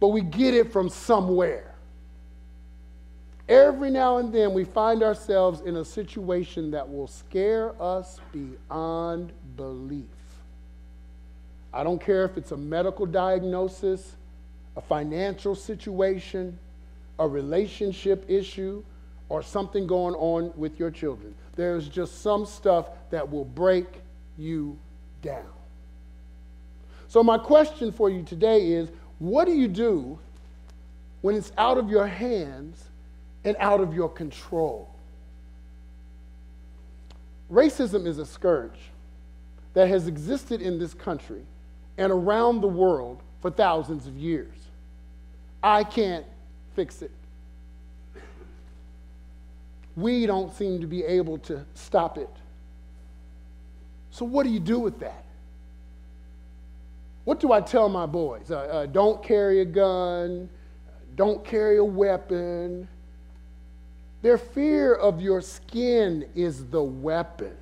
but 0.00 0.08
we 0.08 0.20
get 0.20 0.52
it 0.52 0.70
from 0.70 0.90
somewhere. 0.90 1.74
Every 3.48 3.90
now 3.90 4.18
and 4.18 4.30
then 4.30 4.52
we 4.52 4.64
find 4.64 5.02
ourselves 5.02 5.62
in 5.62 5.76
a 5.76 5.84
situation 5.84 6.70
that 6.72 6.86
will 6.86 7.08
scare 7.08 7.72
us 7.80 8.20
beyond 8.30 9.32
belief. 9.56 10.04
I 11.72 11.82
don't 11.82 12.00
care 12.00 12.26
if 12.26 12.36
it's 12.36 12.52
a 12.52 12.56
medical 12.56 13.06
diagnosis, 13.06 14.16
a 14.76 14.82
financial 14.82 15.54
situation, 15.54 16.58
a 17.18 17.26
relationship 17.26 18.26
issue, 18.28 18.84
or 19.28 19.42
something 19.42 19.86
going 19.86 20.14
on 20.14 20.52
with 20.56 20.78
your 20.78 20.90
children. 20.90 21.34
There's 21.56 21.88
just 21.88 22.22
some 22.22 22.46
stuff 22.46 22.88
that 23.10 23.30
will 23.30 23.44
break 23.44 23.86
you 24.36 24.78
down. 25.22 25.44
So, 27.08 27.22
my 27.22 27.38
question 27.38 27.90
for 27.90 28.10
you 28.10 28.22
today 28.22 28.72
is 28.72 28.90
what 29.18 29.46
do 29.46 29.52
you 29.52 29.68
do 29.68 30.18
when 31.20 31.34
it's 31.34 31.52
out 31.58 31.78
of 31.78 31.88
your 31.88 32.06
hands 32.06 32.84
and 33.44 33.56
out 33.58 33.80
of 33.80 33.94
your 33.94 34.08
control. 34.08 34.88
Racism 37.50 38.06
is 38.06 38.18
a 38.18 38.26
scourge 38.26 38.78
that 39.74 39.88
has 39.88 40.06
existed 40.06 40.60
in 40.60 40.78
this 40.78 40.94
country 40.94 41.42
and 41.96 42.12
around 42.12 42.60
the 42.60 42.68
world 42.68 43.22
for 43.40 43.50
thousands 43.50 44.06
of 44.06 44.16
years. 44.16 44.54
I 45.62 45.84
can't 45.84 46.26
fix 46.74 47.02
it. 47.02 47.10
We 49.98 50.26
don't 50.26 50.54
seem 50.54 50.80
to 50.80 50.86
be 50.86 51.02
able 51.02 51.38
to 51.38 51.64
stop 51.74 52.18
it. 52.18 52.30
So, 54.10 54.24
what 54.24 54.44
do 54.44 54.50
you 54.50 54.60
do 54.60 54.78
with 54.78 55.00
that? 55.00 55.24
What 57.24 57.40
do 57.40 57.52
I 57.52 57.60
tell 57.60 57.88
my 57.88 58.06
boys? 58.06 58.50
Uh, 58.50 58.58
uh, 58.58 58.86
don't 58.86 59.22
carry 59.22 59.60
a 59.60 59.64
gun, 59.64 60.48
don't 61.16 61.44
carry 61.44 61.78
a 61.78 61.84
weapon, 61.84 62.88
their 64.22 64.38
fear 64.38 64.94
of 64.94 65.20
your 65.20 65.40
skin 65.40 66.28
is 66.34 66.66
the 66.66 66.82
weapon. 66.82 67.56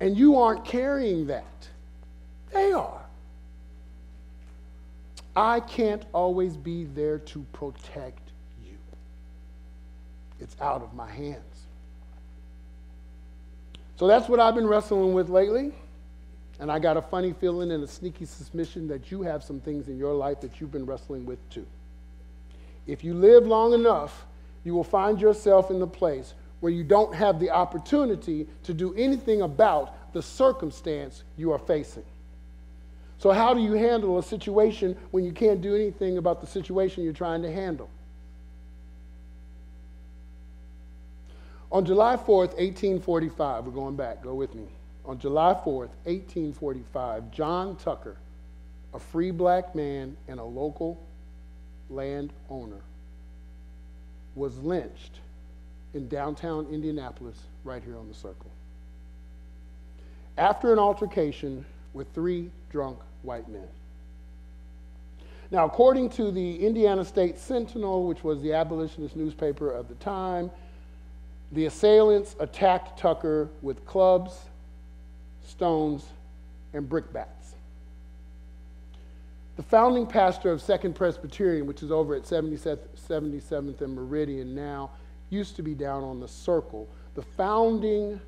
And 0.00 0.16
you 0.16 0.36
aren't 0.36 0.64
carrying 0.64 1.26
that. 1.28 1.68
They 2.52 2.72
are. 2.72 3.02
I 5.34 5.60
can't 5.60 6.04
always 6.12 6.56
be 6.56 6.84
there 6.84 7.18
to 7.18 7.46
protect 7.52 8.21
it's 10.42 10.56
out 10.60 10.82
of 10.82 10.92
my 10.94 11.10
hands. 11.10 11.38
So 13.96 14.06
that's 14.06 14.28
what 14.28 14.40
I've 14.40 14.54
been 14.54 14.66
wrestling 14.66 15.14
with 15.14 15.28
lately. 15.28 15.72
And 16.58 16.70
I 16.70 16.78
got 16.78 16.96
a 16.96 17.02
funny 17.02 17.32
feeling 17.32 17.72
and 17.72 17.82
a 17.82 17.88
sneaky 17.88 18.24
suspicion 18.24 18.88
that 18.88 19.10
you 19.10 19.22
have 19.22 19.42
some 19.42 19.60
things 19.60 19.88
in 19.88 19.96
your 19.96 20.12
life 20.12 20.40
that 20.40 20.60
you've 20.60 20.72
been 20.72 20.86
wrestling 20.86 21.24
with 21.24 21.38
too. 21.50 21.66
If 22.86 23.04
you 23.04 23.14
live 23.14 23.46
long 23.46 23.72
enough, 23.72 24.26
you 24.64 24.74
will 24.74 24.84
find 24.84 25.20
yourself 25.20 25.70
in 25.70 25.78
the 25.78 25.86
place 25.86 26.34
where 26.60 26.72
you 26.72 26.84
don't 26.84 27.14
have 27.14 27.40
the 27.40 27.50
opportunity 27.50 28.46
to 28.64 28.74
do 28.74 28.94
anything 28.94 29.42
about 29.42 30.12
the 30.12 30.22
circumstance 30.22 31.24
you 31.36 31.52
are 31.52 31.58
facing. 31.58 32.04
So, 33.18 33.30
how 33.30 33.54
do 33.54 33.60
you 33.60 33.72
handle 33.72 34.18
a 34.18 34.22
situation 34.22 34.96
when 35.12 35.24
you 35.24 35.32
can't 35.32 35.60
do 35.60 35.74
anything 35.74 36.18
about 36.18 36.40
the 36.40 36.46
situation 36.46 37.04
you're 37.04 37.12
trying 37.12 37.42
to 37.42 37.52
handle? 37.52 37.88
On 41.72 41.86
July 41.86 42.16
4th, 42.16 42.52
1845, 42.58 43.64
we're 43.64 43.72
going 43.72 43.96
back, 43.96 44.22
go 44.22 44.34
with 44.34 44.54
me. 44.54 44.64
On 45.06 45.18
July 45.18 45.54
4th, 45.54 45.88
1845, 46.04 47.30
John 47.30 47.76
Tucker, 47.76 48.18
a 48.92 48.98
free 48.98 49.30
black 49.30 49.74
man 49.74 50.14
and 50.28 50.38
a 50.38 50.44
local 50.44 51.02
landowner, 51.88 52.82
was 54.34 54.58
lynched 54.58 55.20
in 55.94 56.08
downtown 56.08 56.66
Indianapolis, 56.70 57.36
right 57.64 57.82
here 57.82 57.96
on 57.96 58.06
the 58.06 58.14
circle. 58.14 58.50
After 60.36 60.74
an 60.74 60.78
altercation 60.78 61.64
with 61.94 62.06
three 62.14 62.50
drunk 62.70 62.98
white 63.22 63.48
men. 63.48 63.68
Now, 65.50 65.64
according 65.64 66.10
to 66.10 66.30
the 66.30 66.66
Indiana 66.66 67.04
State 67.04 67.38
Sentinel, 67.38 68.06
which 68.06 68.22
was 68.22 68.42
the 68.42 68.52
abolitionist 68.52 69.16
newspaper 69.16 69.70
of 69.70 69.88
the 69.88 69.94
time, 69.96 70.50
the 71.52 71.66
assailants 71.66 72.34
attacked 72.40 72.98
Tucker 72.98 73.48
with 73.60 73.84
clubs, 73.84 74.34
stones, 75.44 76.04
and 76.72 76.88
brickbats. 76.88 77.54
The 79.56 79.62
founding 79.62 80.06
pastor 80.06 80.50
of 80.50 80.62
Second 80.62 80.94
Presbyterian, 80.94 81.66
which 81.66 81.82
is 81.82 81.92
over 81.92 82.14
at 82.14 82.22
77th 82.22 83.80
and 83.82 83.94
Meridian 83.94 84.54
now, 84.54 84.90
used 85.28 85.56
to 85.56 85.62
be 85.62 85.74
down 85.74 86.02
on 86.02 86.20
the 86.20 86.28
circle. 86.28 86.88
The 87.14 87.22
founding 87.22 88.18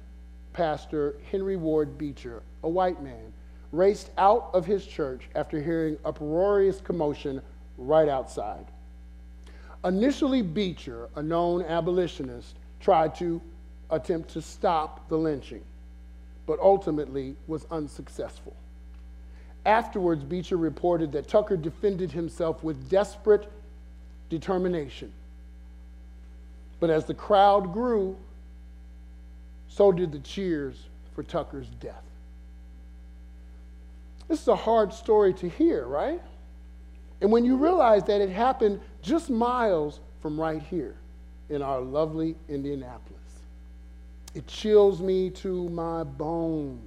pastor, 0.52 1.16
Henry 1.31 1.57
Ward 1.57 1.97
Beecher, 1.97 2.43
a 2.62 2.69
white 2.69 3.02
man, 3.02 3.33
raced 3.73 4.11
out 4.19 4.50
of 4.52 4.66
his 4.66 4.87
church 4.87 5.28
after 5.35 5.61
hearing 5.61 5.97
uproarious 6.04 6.81
commotion 6.83 7.40
right 7.78 8.09
outside. 8.09 8.66
Initially, 9.83 10.43
Beecher, 10.43 11.09
a 11.16 11.23
known 11.23 11.62
abolitionist, 11.62 12.57
tried 12.85 13.14
to 13.14 13.41
attempt 13.88 14.29
to 14.29 14.43
stop 14.43 15.09
the 15.09 15.17
lynching, 15.17 15.62
but 16.47 16.61
ultimately 16.61 17.35
was 17.47 17.67
unsuccessful. 17.71 18.55
Afterwards, 19.64 20.23
Beecher 20.23 20.59
reported 20.59 21.11
that 21.12 21.26
Tucker 21.26 21.57
defended 21.57 22.12
himself 22.12 22.62
with 22.62 22.91
desperate 22.91 23.50
determination. 24.29 25.11
But 26.79 26.91
as 26.91 27.07
the 27.07 27.14
crowd 27.14 27.73
grew, 27.73 28.17
so 29.69 29.91
did 29.91 30.12
the 30.12 30.19
cheers 30.19 30.76
for 31.14 31.23
Tucker's 31.23 31.69
death. 31.81 32.03
This 34.29 34.43
is 34.43 34.49
a 34.49 34.57
hard 34.57 34.93
story 34.93 35.33
to 35.35 35.49
hear, 35.49 35.87
right? 35.87 36.21
And 37.23 37.33
when 37.33 37.47
you 37.47 37.57
realize 37.57 38.05
that 38.05 38.21
it 38.21 38.29
happened 38.29 38.81
just 39.00 39.31
miles 39.31 40.00
from 40.21 40.38
right 40.38 40.62
here 40.62 40.97
in 41.49 41.63
our 41.63 41.81
lovely 41.81 42.37
Indianapolis, 42.49 43.21
it 44.35 44.47
chills 44.47 45.01
me 45.01 45.31
to 45.31 45.69
my 45.71 46.03
bones 46.03 46.81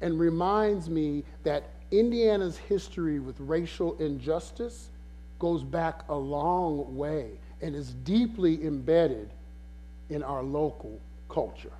and 0.00 0.18
reminds 0.18 0.88
me 0.88 1.22
that 1.44 1.64
Indiana's 1.90 2.56
history 2.56 3.18
with 3.18 3.38
racial 3.40 3.96
injustice 3.98 4.88
goes 5.38 5.62
back 5.62 6.04
a 6.08 6.14
long 6.14 6.96
way 6.96 7.30
and 7.62 7.74
is 7.74 7.92
deeply 8.04 8.64
embedded 8.64 9.30
in 10.08 10.22
our 10.22 10.42
local 10.42 10.98
culture. 11.28 11.72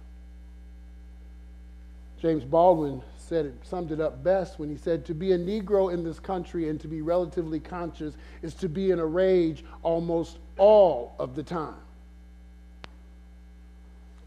James 2.21 2.45
Baldwin 2.45 3.01
said 3.17 3.47
it, 3.47 3.55
summed 3.63 3.93
it 3.93 4.01
up 4.01 4.23
best 4.23 4.59
when 4.59 4.69
he 4.69 4.77
said, 4.77 5.07
To 5.07 5.15
be 5.15 5.33
a 5.33 5.39
Negro 5.39 5.93
in 5.93 6.05
this 6.05 6.21
country 6.21 6.69
and 6.69 6.79
to 6.81 6.89
be 6.89 7.01
relatively 7.01 7.61
conscious 7.61 8.15
is 8.43 8.55
to 8.55 8.69
be 8.69 8.91
in 8.91 8.99
a 8.99 9.07
rage 9.07 9.65
almost 9.83 10.39
all 10.59 11.15
of 11.19 11.35
the 11.35 11.43
time. 11.43 11.77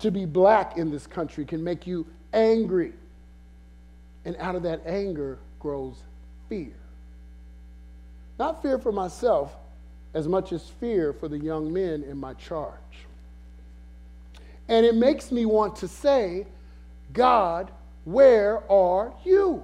To 0.03 0.11
be 0.11 0.25
black 0.25 0.77
in 0.77 0.91
this 0.91 1.07
country 1.07 1.45
can 1.45 1.63
make 1.63 1.87
you 1.87 2.05
angry. 2.33 2.91
And 4.25 4.35
out 4.35 4.53
of 4.53 4.63
that 4.63 4.85
anger 4.85 5.39
grows 5.61 5.95
fear. 6.49 6.73
Not 8.37 8.61
fear 8.61 8.77
for 8.77 8.91
myself 8.91 9.55
as 10.13 10.27
much 10.27 10.51
as 10.51 10.67
fear 10.81 11.13
for 11.13 11.29
the 11.29 11.37
young 11.37 11.71
men 11.71 12.03
in 12.03 12.17
my 12.17 12.33
charge. 12.33 12.73
And 14.67 14.85
it 14.85 14.95
makes 14.95 15.31
me 15.31 15.45
want 15.45 15.77
to 15.77 15.87
say, 15.87 16.47
God, 17.13 17.71
where 18.03 18.69
are 18.69 19.13
you? 19.23 19.63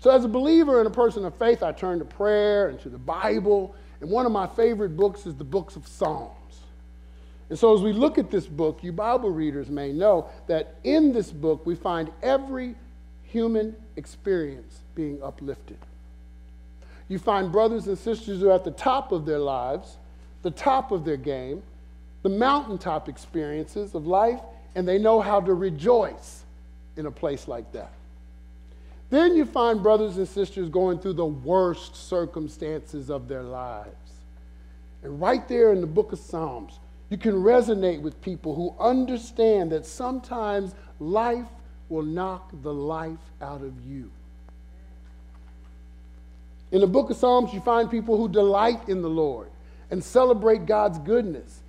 So, 0.00 0.10
as 0.10 0.24
a 0.24 0.28
believer 0.28 0.78
and 0.78 0.86
a 0.86 0.90
person 0.90 1.26
of 1.26 1.34
faith, 1.34 1.62
I 1.62 1.72
turn 1.72 1.98
to 1.98 2.06
prayer 2.06 2.70
and 2.70 2.80
to 2.80 2.88
the 2.88 2.96
Bible. 2.96 3.74
And 4.00 4.08
one 4.08 4.24
of 4.24 4.32
my 4.32 4.46
favorite 4.46 4.96
books 4.96 5.26
is 5.26 5.34
the 5.34 5.44
books 5.44 5.76
of 5.76 5.86
Psalms. 5.86 6.47
And 7.50 7.58
so, 7.58 7.74
as 7.74 7.80
we 7.80 7.92
look 7.92 8.18
at 8.18 8.30
this 8.30 8.46
book, 8.46 8.80
you 8.82 8.92
Bible 8.92 9.30
readers 9.30 9.70
may 9.70 9.92
know 9.92 10.28
that 10.48 10.74
in 10.84 11.12
this 11.12 11.30
book 11.30 11.64
we 11.64 11.74
find 11.74 12.10
every 12.22 12.74
human 13.22 13.74
experience 13.96 14.80
being 14.94 15.22
uplifted. 15.22 15.78
You 17.08 17.18
find 17.18 17.50
brothers 17.50 17.86
and 17.86 17.96
sisters 17.96 18.40
who 18.40 18.50
are 18.50 18.54
at 18.54 18.64
the 18.64 18.70
top 18.70 19.12
of 19.12 19.24
their 19.24 19.38
lives, 19.38 19.96
the 20.42 20.50
top 20.50 20.92
of 20.92 21.04
their 21.04 21.16
game, 21.16 21.62
the 22.22 22.28
mountaintop 22.28 23.08
experiences 23.08 23.94
of 23.94 24.06
life, 24.06 24.40
and 24.74 24.86
they 24.86 24.98
know 24.98 25.20
how 25.20 25.40
to 25.40 25.54
rejoice 25.54 26.42
in 26.96 27.06
a 27.06 27.10
place 27.10 27.48
like 27.48 27.72
that. 27.72 27.92
Then 29.10 29.34
you 29.34 29.46
find 29.46 29.82
brothers 29.82 30.18
and 30.18 30.28
sisters 30.28 30.68
going 30.68 30.98
through 30.98 31.14
the 31.14 31.24
worst 31.24 31.96
circumstances 31.96 33.10
of 33.10 33.26
their 33.26 33.42
lives. 33.42 33.88
And 35.02 35.18
right 35.18 35.46
there 35.48 35.72
in 35.72 35.80
the 35.80 35.86
book 35.86 36.12
of 36.12 36.18
Psalms, 36.18 36.78
you 37.10 37.16
can 37.16 37.34
resonate 37.34 38.00
with 38.00 38.20
people 38.20 38.54
who 38.54 38.74
understand 38.78 39.72
that 39.72 39.86
sometimes 39.86 40.74
life 41.00 41.46
will 41.88 42.02
knock 42.02 42.50
the 42.62 42.72
life 42.72 43.18
out 43.40 43.62
of 43.62 43.72
you. 43.86 44.10
In 46.70 46.82
the 46.82 46.86
book 46.86 47.08
of 47.10 47.16
Psalms, 47.16 47.52
you 47.54 47.60
find 47.60 47.90
people 47.90 48.18
who 48.18 48.28
delight 48.28 48.88
in 48.88 49.00
the 49.00 49.08
Lord 49.08 49.48
and 49.90 50.04
celebrate 50.04 50.66
God's 50.66 50.98
goodness. 50.98 51.60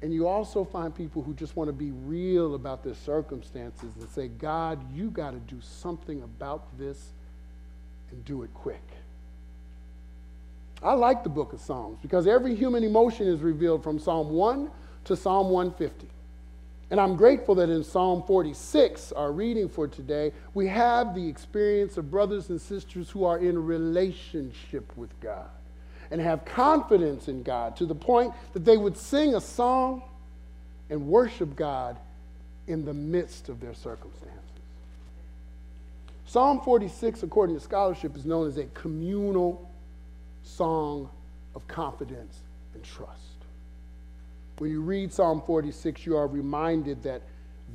And 0.00 0.12
you 0.12 0.26
also 0.26 0.64
find 0.64 0.94
people 0.94 1.22
who 1.22 1.34
just 1.34 1.56
want 1.56 1.68
to 1.68 1.72
be 1.72 1.90
real 1.90 2.54
about 2.54 2.82
their 2.82 2.94
circumstances 2.94 3.90
and 3.98 4.08
say, 4.10 4.28
God, 4.28 4.80
you 4.94 5.10
got 5.10 5.32
to 5.32 5.38
do 5.54 5.60
something 5.60 6.22
about 6.22 6.78
this 6.78 7.10
and 8.10 8.24
do 8.24 8.42
it 8.42 8.54
quick. 8.54 8.82
I 10.82 10.92
like 10.92 11.22
the 11.22 11.30
book 11.30 11.52
of 11.52 11.60
Psalms 11.60 11.98
because 12.02 12.26
every 12.26 12.54
human 12.54 12.84
emotion 12.84 13.26
is 13.26 13.40
revealed 13.40 13.82
from 13.82 13.98
Psalm 13.98 14.30
1 14.30 14.70
to 15.04 15.16
Psalm 15.16 15.50
150. 15.50 16.08
And 16.90 17.00
I'm 17.00 17.16
grateful 17.16 17.56
that 17.56 17.68
in 17.68 17.82
Psalm 17.82 18.22
46, 18.26 19.12
our 19.12 19.32
reading 19.32 19.68
for 19.68 19.88
today, 19.88 20.32
we 20.54 20.68
have 20.68 21.14
the 21.14 21.26
experience 21.26 21.96
of 21.96 22.10
brothers 22.10 22.48
and 22.50 22.60
sisters 22.60 23.10
who 23.10 23.24
are 23.24 23.38
in 23.38 23.66
relationship 23.66 24.96
with 24.96 25.10
God 25.20 25.48
and 26.12 26.20
have 26.20 26.44
confidence 26.44 27.26
in 27.26 27.42
God 27.42 27.76
to 27.76 27.86
the 27.86 27.94
point 27.94 28.32
that 28.52 28.64
they 28.64 28.76
would 28.76 28.96
sing 28.96 29.34
a 29.34 29.40
song 29.40 30.02
and 30.88 31.08
worship 31.08 31.56
God 31.56 31.96
in 32.68 32.84
the 32.84 32.94
midst 32.94 33.48
of 33.48 33.60
their 33.60 33.74
circumstances. 33.74 34.32
Psalm 36.26 36.60
46, 36.60 37.22
according 37.22 37.56
to 37.56 37.62
scholarship, 37.62 38.16
is 38.16 38.24
known 38.24 38.46
as 38.46 38.58
a 38.58 38.64
communal 38.66 39.65
song 40.46 41.10
of 41.54 41.66
confidence 41.68 42.38
and 42.74 42.82
trust. 42.82 43.20
When 44.58 44.70
you 44.70 44.80
read 44.80 45.12
Psalm 45.12 45.42
46, 45.46 46.06
you 46.06 46.16
are 46.16 46.26
reminded 46.26 47.02
that 47.02 47.22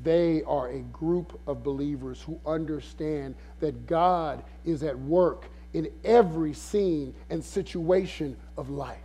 they 0.03 0.41
are 0.43 0.69
a 0.69 0.79
group 0.79 1.39
of 1.45 1.63
believers 1.63 2.21
who 2.21 2.39
understand 2.45 3.35
that 3.59 3.85
God 3.85 4.43
is 4.65 4.81
at 4.83 4.97
work 4.97 5.49
in 5.73 5.89
every 6.03 6.53
scene 6.53 7.13
and 7.29 7.43
situation 7.43 8.35
of 8.57 8.69
life. 8.69 8.97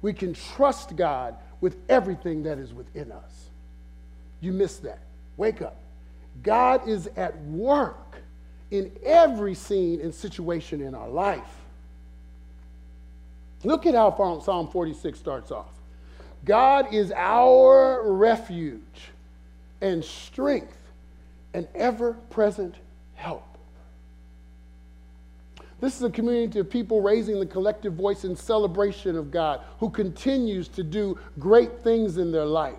We 0.00 0.12
can 0.12 0.34
trust 0.34 0.94
God 0.96 1.36
with 1.60 1.76
everything 1.88 2.44
that 2.44 2.58
is 2.58 2.72
within 2.72 3.10
us. 3.10 3.48
You 4.40 4.52
missed 4.52 4.84
that. 4.84 5.00
Wake 5.36 5.60
up. 5.60 5.76
God 6.42 6.86
is 6.88 7.08
at 7.16 7.36
work 7.42 8.18
in 8.70 8.92
every 9.02 9.54
scene 9.54 10.00
and 10.00 10.14
situation 10.14 10.80
in 10.80 10.94
our 10.94 11.08
life. 11.08 11.42
Look 13.64 13.86
at 13.86 13.94
how 13.94 14.10
Psalm 14.40 14.68
46 14.68 15.18
starts 15.18 15.50
off. 15.50 15.66
God 16.44 16.94
is 16.94 17.12
our 17.12 18.12
refuge 18.12 18.80
and 19.80 20.04
strength 20.04 20.76
and 21.54 21.66
ever 21.74 22.14
present 22.30 22.76
help. 23.14 23.44
This 25.80 25.96
is 25.96 26.02
a 26.02 26.10
community 26.10 26.58
of 26.58 26.68
people 26.68 27.00
raising 27.00 27.38
the 27.38 27.46
collective 27.46 27.94
voice 27.94 28.24
in 28.24 28.34
celebration 28.34 29.16
of 29.16 29.30
God 29.30 29.60
who 29.78 29.90
continues 29.90 30.66
to 30.68 30.82
do 30.82 31.18
great 31.38 31.80
things 31.80 32.18
in 32.18 32.32
their 32.32 32.44
life. 32.44 32.74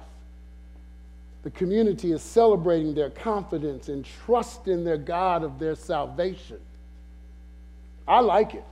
The 1.44 1.52
community 1.52 2.12
is 2.12 2.22
celebrating 2.22 2.94
their 2.94 3.10
confidence 3.10 3.88
and 3.88 4.06
trust 4.26 4.68
in 4.68 4.84
their 4.84 4.98
God 4.98 5.44
of 5.44 5.60
their 5.60 5.76
salvation. 5.76 6.60
I 8.06 8.20
like 8.20 8.56
it. 8.56 8.65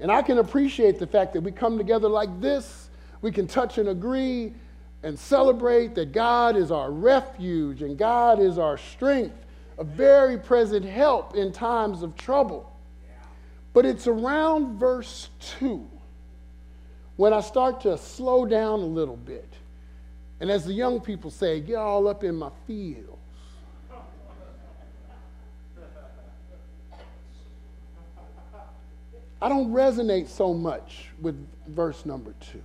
And 0.00 0.12
I 0.12 0.22
can 0.22 0.38
appreciate 0.38 0.98
the 0.98 1.06
fact 1.06 1.32
that 1.32 1.40
we 1.40 1.50
come 1.50 1.76
together 1.76 2.08
like 2.08 2.40
this. 2.40 2.90
We 3.20 3.32
can 3.32 3.46
touch 3.46 3.78
and 3.78 3.88
agree 3.88 4.54
and 5.02 5.18
celebrate 5.18 5.94
that 5.94 6.12
God 6.12 6.56
is 6.56 6.70
our 6.70 6.90
refuge 6.90 7.82
and 7.82 7.96
God 7.98 8.40
is 8.40 8.58
our 8.58 8.78
strength, 8.78 9.36
a 9.78 9.84
very 9.84 10.38
present 10.38 10.84
help 10.84 11.34
in 11.34 11.52
times 11.52 12.02
of 12.02 12.16
trouble. 12.16 12.72
But 13.72 13.86
it's 13.86 14.06
around 14.06 14.78
verse 14.78 15.28
2 15.58 15.88
when 17.16 17.32
I 17.32 17.40
start 17.40 17.80
to 17.82 17.98
slow 17.98 18.46
down 18.46 18.80
a 18.80 18.86
little 18.86 19.16
bit. 19.16 19.52
And 20.40 20.50
as 20.50 20.64
the 20.64 20.72
young 20.72 21.00
people 21.00 21.30
say, 21.30 21.60
get 21.60 21.76
all 21.76 22.06
up 22.06 22.22
in 22.22 22.36
my 22.36 22.50
feels. 22.66 23.17
I 29.40 29.48
don't 29.48 29.70
resonate 29.72 30.28
so 30.28 30.52
much 30.52 31.08
with 31.20 31.46
verse 31.68 32.04
number 32.04 32.34
2. 32.52 32.62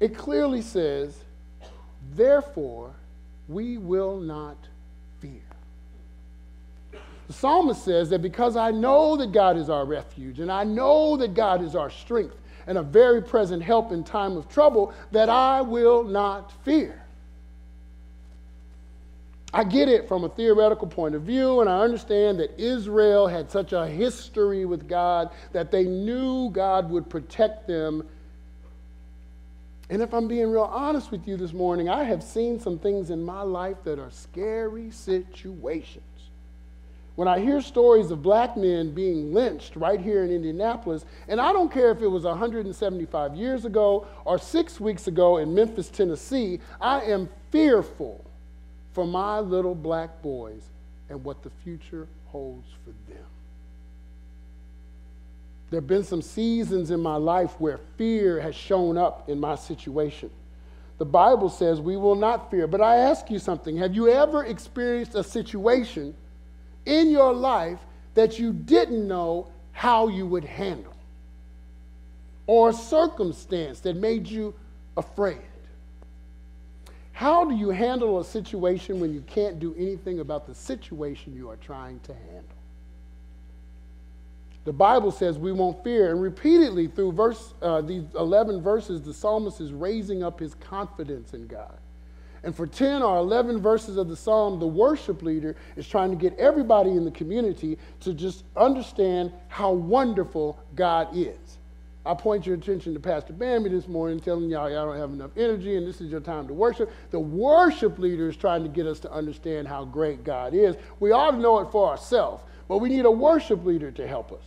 It 0.00 0.16
clearly 0.16 0.62
says, 0.62 1.16
therefore, 2.14 2.92
we 3.48 3.78
will 3.78 4.18
not 4.18 4.56
fear. 5.20 5.42
The 7.26 7.32
psalmist 7.32 7.84
says 7.84 8.10
that 8.10 8.20
because 8.20 8.56
I 8.56 8.70
know 8.70 9.16
that 9.16 9.32
God 9.32 9.56
is 9.56 9.70
our 9.70 9.84
refuge 9.84 10.38
and 10.38 10.50
I 10.50 10.64
know 10.64 11.16
that 11.16 11.34
God 11.34 11.62
is 11.62 11.74
our 11.74 11.90
strength 11.90 12.36
and 12.66 12.78
a 12.78 12.82
very 12.82 13.22
present 13.22 13.62
help 13.62 13.90
in 13.90 14.04
time 14.04 14.36
of 14.36 14.48
trouble, 14.48 14.92
that 15.10 15.28
I 15.28 15.62
will 15.62 16.04
not 16.04 16.52
fear. 16.64 17.01
I 19.54 19.64
get 19.64 19.88
it 19.88 20.08
from 20.08 20.24
a 20.24 20.30
theoretical 20.30 20.88
point 20.88 21.14
of 21.14 21.22
view, 21.22 21.60
and 21.60 21.68
I 21.68 21.80
understand 21.80 22.40
that 22.40 22.58
Israel 22.58 23.26
had 23.26 23.50
such 23.50 23.74
a 23.74 23.86
history 23.86 24.64
with 24.64 24.88
God 24.88 25.30
that 25.52 25.70
they 25.70 25.84
knew 25.84 26.48
God 26.50 26.88
would 26.88 27.10
protect 27.10 27.66
them. 27.66 28.08
And 29.90 30.00
if 30.00 30.14
I'm 30.14 30.26
being 30.26 30.50
real 30.50 30.62
honest 30.62 31.10
with 31.10 31.28
you 31.28 31.36
this 31.36 31.52
morning, 31.52 31.90
I 31.90 32.02
have 32.04 32.22
seen 32.22 32.58
some 32.60 32.78
things 32.78 33.10
in 33.10 33.22
my 33.22 33.42
life 33.42 33.76
that 33.84 33.98
are 33.98 34.10
scary 34.10 34.90
situations. 34.90 36.02
When 37.14 37.28
I 37.28 37.40
hear 37.40 37.60
stories 37.60 38.10
of 38.10 38.22
black 38.22 38.56
men 38.56 38.94
being 38.94 39.34
lynched 39.34 39.76
right 39.76 40.00
here 40.00 40.24
in 40.24 40.30
Indianapolis, 40.30 41.04
and 41.28 41.38
I 41.38 41.52
don't 41.52 41.70
care 41.70 41.90
if 41.90 42.00
it 42.00 42.06
was 42.06 42.24
175 42.24 43.36
years 43.36 43.66
ago 43.66 44.06
or 44.24 44.38
six 44.38 44.80
weeks 44.80 45.08
ago 45.08 45.36
in 45.36 45.54
Memphis, 45.54 45.90
Tennessee, 45.90 46.58
I 46.80 47.02
am 47.02 47.28
fearful 47.50 48.24
for 48.92 49.06
my 49.06 49.40
little 49.40 49.74
black 49.74 50.22
boys 50.22 50.62
and 51.08 51.22
what 51.24 51.42
the 51.42 51.50
future 51.64 52.06
holds 52.26 52.68
for 52.84 52.90
them. 53.12 53.24
There 55.70 55.80
have 55.80 55.86
been 55.86 56.04
some 56.04 56.20
seasons 56.20 56.90
in 56.90 57.00
my 57.00 57.16
life 57.16 57.58
where 57.58 57.80
fear 57.96 58.40
has 58.40 58.54
shown 58.54 58.98
up 58.98 59.28
in 59.30 59.40
my 59.40 59.54
situation. 59.54 60.30
The 60.98 61.06
Bible 61.06 61.48
says 61.48 61.80
we 61.80 61.96
will 61.96 62.14
not 62.14 62.50
fear. 62.50 62.66
But 62.66 62.80
I 62.80 62.96
ask 62.96 63.30
you 63.30 63.38
something 63.38 63.78
have 63.78 63.94
you 63.94 64.08
ever 64.08 64.44
experienced 64.44 65.14
a 65.14 65.24
situation 65.24 66.14
in 66.84 67.10
your 67.10 67.32
life 67.32 67.78
that 68.14 68.38
you 68.38 68.52
didn't 68.52 69.08
know 69.08 69.48
how 69.72 70.08
you 70.08 70.26
would 70.26 70.44
handle? 70.44 70.94
Or 72.46 72.68
a 72.68 72.72
circumstance 72.74 73.80
that 73.80 73.96
made 73.96 74.28
you 74.28 74.54
afraid? 74.96 75.40
How 77.12 77.44
do 77.44 77.54
you 77.54 77.70
handle 77.70 78.20
a 78.20 78.24
situation 78.24 79.00
when 79.00 79.12
you 79.12 79.22
can't 79.26 79.60
do 79.60 79.74
anything 79.78 80.20
about 80.20 80.46
the 80.46 80.54
situation 80.54 81.34
you 81.36 81.50
are 81.50 81.56
trying 81.56 82.00
to 82.00 82.14
handle? 82.14 82.56
The 84.64 84.72
Bible 84.72 85.10
says 85.10 85.38
we 85.38 85.52
won't 85.52 85.82
fear. 85.82 86.12
And 86.12 86.22
repeatedly 86.22 86.86
through 86.86 87.12
verse, 87.12 87.54
uh, 87.62 87.80
these 87.80 88.04
11 88.16 88.62
verses, 88.62 89.02
the 89.02 89.12
psalmist 89.12 89.60
is 89.60 89.72
raising 89.72 90.22
up 90.22 90.38
his 90.38 90.54
confidence 90.54 91.34
in 91.34 91.46
God. 91.46 91.76
And 92.44 92.54
for 92.54 92.66
10 92.66 93.02
or 93.02 93.18
11 93.18 93.60
verses 93.60 93.96
of 93.96 94.08
the 94.08 94.16
psalm, 94.16 94.58
the 94.58 94.66
worship 94.66 95.22
leader 95.22 95.54
is 95.76 95.86
trying 95.86 96.10
to 96.10 96.16
get 96.16 96.36
everybody 96.38 96.90
in 96.90 97.04
the 97.04 97.10
community 97.10 97.78
to 98.00 98.12
just 98.12 98.44
understand 98.56 99.32
how 99.48 99.72
wonderful 99.72 100.58
God 100.74 101.08
is. 101.16 101.58
I 102.04 102.14
point 102.14 102.46
your 102.46 102.56
attention 102.56 102.94
to 102.94 103.00
Pastor 103.00 103.32
Bambi 103.32 103.68
this 103.68 103.86
morning, 103.86 104.18
telling 104.18 104.50
y'all 104.50 104.68
y'all 104.68 104.86
don't 104.86 104.98
have 104.98 105.10
enough 105.10 105.30
energy 105.36 105.76
and 105.76 105.86
this 105.86 106.00
is 106.00 106.10
your 106.10 106.20
time 106.20 106.48
to 106.48 106.54
worship. 106.54 106.90
The 107.10 107.20
worship 107.20 107.98
leader 107.98 108.28
is 108.28 108.36
trying 108.36 108.64
to 108.64 108.68
get 108.68 108.86
us 108.86 108.98
to 109.00 109.12
understand 109.12 109.68
how 109.68 109.84
great 109.84 110.24
God 110.24 110.52
is. 110.52 110.74
We 110.98 111.12
ought 111.12 111.30
to 111.30 111.36
know 111.36 111.60
it 111.60 111.70
for 111.70 111.88
ourselves, 111.88 112.42
but 112.66 112.78
we 112.78 112.88
need 112.88 113.04
a 113.04 113.10
worship 113.10 113.64
leader 113.64 113.92
to 113.92 114.08
help 114.08 114.32
us. 114.32 114.42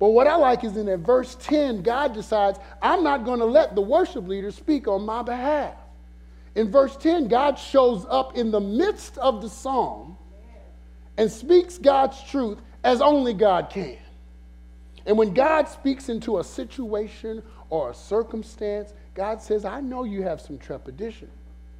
But 0.00 0.10
what 0.10 0.26
I 0.26 0.34
like 0.34 0.64
is 0.64 0.76
in 0.76 0.86
that 0.86 0.98
verse 0.98 1.36
10, 1.36 1.82
God 1.82 2.14
decides, 2.14 2.58
I'm 2.82 3.04
not 3.04 3.24
going 3.24 3.40
to 3.40 3.44
let 3.44 3.76
the 3.76 3.80
worship 3.80 4.26
leader 4.26 4.50
speak 4.50 4.88
on 4.88 5.04
my 5.04 5.22
behalf. 5.22 5.74
In 6.56 6.70
verse 6.70 6.96
10, 6.96 7.28
God 7.28 7.58
shows 7.58 8.06
up 8.08 8.36
in 8.36 8.50
the 8.50 8.60
midst 8.60 9.18
of 9.18 9.40
the 9.40 9.48
psalm 9.48 10.16
and 11.16 11.30
speaks 11.30 11.78
God's 11.78 12.20
truth 12.24 12.58
as 12.82 13.00
only 13.00 13.34
God 13.34 13.70
can. 13.70 13.98
And 15.08 15.16
when 15.16 15.32
God 15.32 15.66
speaks 15.68 16.10
into 16.10 16.38
a 16.38 16.44
situation 16.44 17.42
or 17.70 17.90
a 17.90 17.94
circumstance, 17.94 18.92
God 19.14 19.40
says, 19.40 19.64
I 19.64 19.80
know 19.80 20.04
you 20.04 20.22
have 20.22 20.38
some 20.38 20.58
trepidation. 20.58 21.30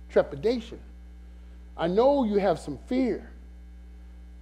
Trepidation. 0.09 0.81
I 1.77 1.89
know 1.89 2.25
you 2.25 2.39
have 2.39 2.59
some 2.59 2.79
fear. 2.87 3.31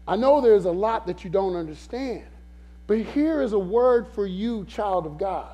I 0.06 0.14
know 0.14 0.40
there's 0.40 0.66
a 0.66 0.70
lot 0.70 1.04
that 1.08 1.24
you 1.24 1.30
don't 1.30 1.56
understand. 1.56 2.26
But 2.86 3.00
here 3.00 3.42
is 3.42 3.54
a 3.54 3.58
word 3.58 4.06
for 4.06 4.24
you, 4.24 4.64
child 4.66 5.04
of 5.04 5.18
God. 5.18 5.50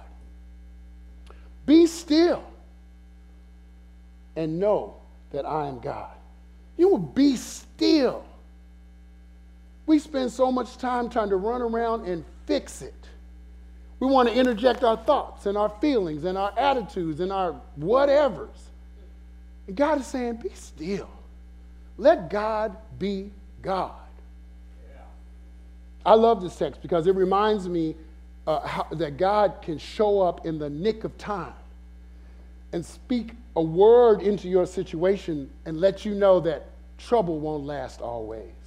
Be 1.65 1.87
still 1.87 2.45
and 4.37 4.61
know 4.61 4.97
that 5.31 5.47
I 5.47 5.69
am 5.69 5.81
God. 5.81 6.11
You 6.77 6.91
will 6.91 6.99
be 6.99 7.37
still. 7.37 8.27
We 9.87 9.99
spend 9.99 10.31
so 10.31 10.53
much 10.53 10.77
time 10.77 11.09
trying 11.09 11.31
to 11.31 11.37
run 11.37 11.63
around 11.63 12.07
and 12.07 12.27
fix 12.45 12.83
it. 12.83 13.02
We 14.03 14.09
want 14.09 14.29
to 14.29 14.35
interject 14.35 14.83
our 14.83 14.97
thoughts 14.97 15.47
and 15.47 15.57
our 15.57 15.69
feelings 15.69 16.25
and 16.25 16.37
our 16.37 16.53
attitudes 16.59 17.21
and 17.21 17.31
our 17.31 17.55
whatevers. 17.79 18.49
And 19.69 19.77
God 19.77 20.01
is 20.01 20.09
saying, 20.09 20.41
be 20.43 20.49
still. 20.55 21.09
Let 21.97 22.29
God 22.29 22.77
be 22.99 23.31
God. 23.63 23.93
I 26.05 26.15
love 26.15 26.43
this 26.43 26.57
text 26.57 26.83
because 26.83 27.07
it 27.07 27.15
reminds 27.15 27.69
me 27.69 27.95
uh, 28.49 28.67
how, 28.67 28.89
that 28.91 29.19
God 29.19 29.63
can 29.63 29.79
show 29.79 30.21
up 30.21 30.47
in 30.47 30.59
the 30.59 30.69
nick 30.69 31.05
of 31.05 31.17
time 31.17 31.55
and 32.73 32.85
speak 32.85 33.35
a 33.55 33.63
word 33.63 34.21
into 34.21 34.49
your 34.49 34.67
situation 34.67 35.49
and 35.65 35.81
let 35.81 36.05
you 36.05 36.13
know 36.13 36.41
that 36.41 36.67
trouble 36.99 37.39
won't 37.39 37.67
last 37.67 38.01
always. 38.01 38.62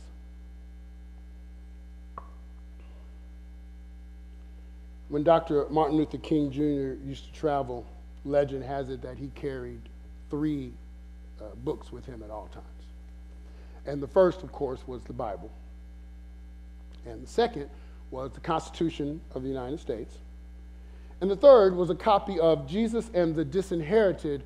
When 5.10 5.24
Dr. 5.24 5.68
Martin 5.70 5.98
Luther 5.98 6.18
King 6.18 6.52
Jr. 6.52 7.02
used 7.08 7.26
to 7.26 7.34
travel, 7.34 7.86
legend 8.24 8.64
has 8.64 8.90
it 8.90 9.02
that 9.04 9.18
he 9.18 9.28
carried 9.36 9.82
three 10.30 10.72
uh, 11.40 11.46
books 11.64 11.92
with 11.92 12.06
him 12.06 12.24
at 12.24 12.32
all 12.32 12.48
times. 12.48 12.66
And 13.86 14.02
the 14.02 14.08
first, 14.08 14.42
of 14.42 14.52
course, 14.52 14.80
was 14.88 15.04
the 15.04 15.14
Bible. 15.14 15.52
And 17.06 17.22
the 17.22 17.28
second 17.28 17.70
was 18.10 18.32
the 18.32 18.40
Constitution 18.40 19.22
of 19.36 19.44
the 19.44 19.50
United 19.50 19.80
States. 19.80 20.18
And 21.22 21.30
the 21.30 21.36
third 21.36 21.76
was 21.76 21.90
a 21.90 21.96
copy 21.96 22.40
of 22.40 22.68
Jesus 22.68 23.12
and 23.14 23.36
the 23.36 23.46
Disinherited 23.46 24.44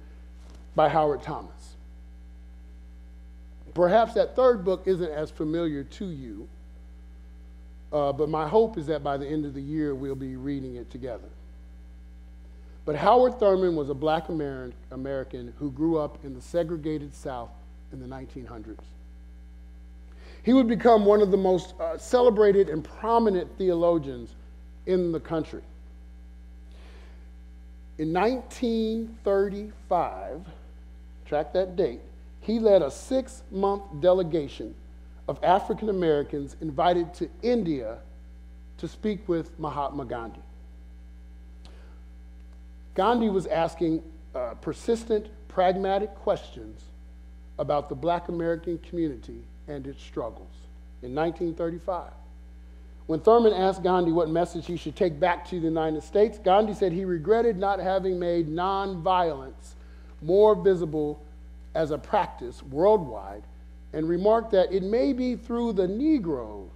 by 0.75 0.89
Howard 0.89 1.23
Thurman. 1.23 1.49
Perhaps 3.73 4.13
that 4.15 4.35
third 4.35 4.65
book 4.65 4.83
isn't 4.87 5.11
as 5.11 5.31
familiar 5.31 5.83
to 5.85 6.05
you, 6.05 6.47
uh, 7.91 8.13
but 8.13 8.29
my 8.29 8.47
hope 8.47 8.77
is 8.77 8.85
that 8.87 9.03
by 9.03 9.17
the 9.17 9.27
end 9.27 9.45
of 9.45 9.53
the 9.53 9.61
year 9.61 9.93
we'll 9.95 10.15
be 10.15 10.35
reading 10.35 10.75
it 10.75 10.89
together. 10.91 11.29
But 12.85 12.95
Howard 12.95 13.39
Thurman 13.39 13.75
was 13.75 13.89
a 13.89 13.93
black 13.93 14.29
American 14.29 15.53
who 15.59 15.69
grew 15.71 15.99
up 15.99 16.17
in 16.23 16.33
the 16.33 16.41
segregated 16.41 17.13
South 17.13 17.49
in 17.91 17.99
the 17.99 18.07
1900s. 18.07 18.77
He 20.43 20.53
would 20.53 20.67
become 20.67 21.05
one 21.05 21.21
of 21.21 21.31
the 21.31 21.37
most 21.37 21.73
uh, 21.79 21.97
celebrated 21.97 22.69
and 22.69 22.83
prominent 22.83 23.49
theologians 23.57 24.35
in 24.85 25.11
the 25.11 25.19
country. 25.19 25.61
In 27.97 28.13
1935, 28.13 30.41
track 31.25 31.51
that 31.53 31.75
date, 31.75 32.01
he 32.41 32.59
led 32.59 32.81
a 32.81 32.89
six 32.89 33.43
month 33.51 33.83
delegation 33.99 34.73
of 35.29 35.37
African 35.43 35.89
Americans 35.89 36.55
invited 36.59 37.13
to 37.13 37.29
India 37.43 37.99
to 38.79 38.87
speak 38.87 39.29
with 39.29 39.57
Mahatma 39.59 40.03
Gandhi. 40.05 40.41
Gandhi 42.95 43.29
was 43.29 43.45
asking 43.45 44.01
uh, 44.33 44.55
persistent, 44.55 45.27
pragmatic 45.47 46.15
questions 46.15 46.81
about 47.59 47.89
the 47.89 47.95
black 47.95 48.29
American 48.29 48.79
community 48.79 49.43
and 49.67 49.85
its 49.85 50.01
struggles 50.01 50.55
in 51.03 51.13
1935. 51.13 52.11
When 53.05 53.19
Thurman 53.19 53.53
asked 53.53 53.83
Gandhi 53.83 54.11
what 54.11 54.31
message 54.31 54.65
he 54.65 54.77
should 54.77 54.95
take 54.95 55.19
back 55.19 55.47
to 55.49 55.59
the 55.59 55.67
United 55.67 56.01
States, 56.01 56.39
Gandhi 56.39 56.73
said 56.73 56.91
he 56.91 57.05
regretted 57.05 57.55
not 57.55 57.79
having 57.79 58.17
made 58.17 58.47
nonviolence 58.47 59.75
more 60.23 60.55
visible 60.55 61.21
as 61.75 61.91
a 61.91 61.99
practice 61.99 62.63
worldwide 62.63 63.43
and 63.93 64.07
remarked 64.07 64.51
that 64.51 64.71
it 64.71 64.83
may 64.83 65.13
be 65.13 65.35
through 65.35 65.73
the 65.73 65.87
Negroes 65.87 66.69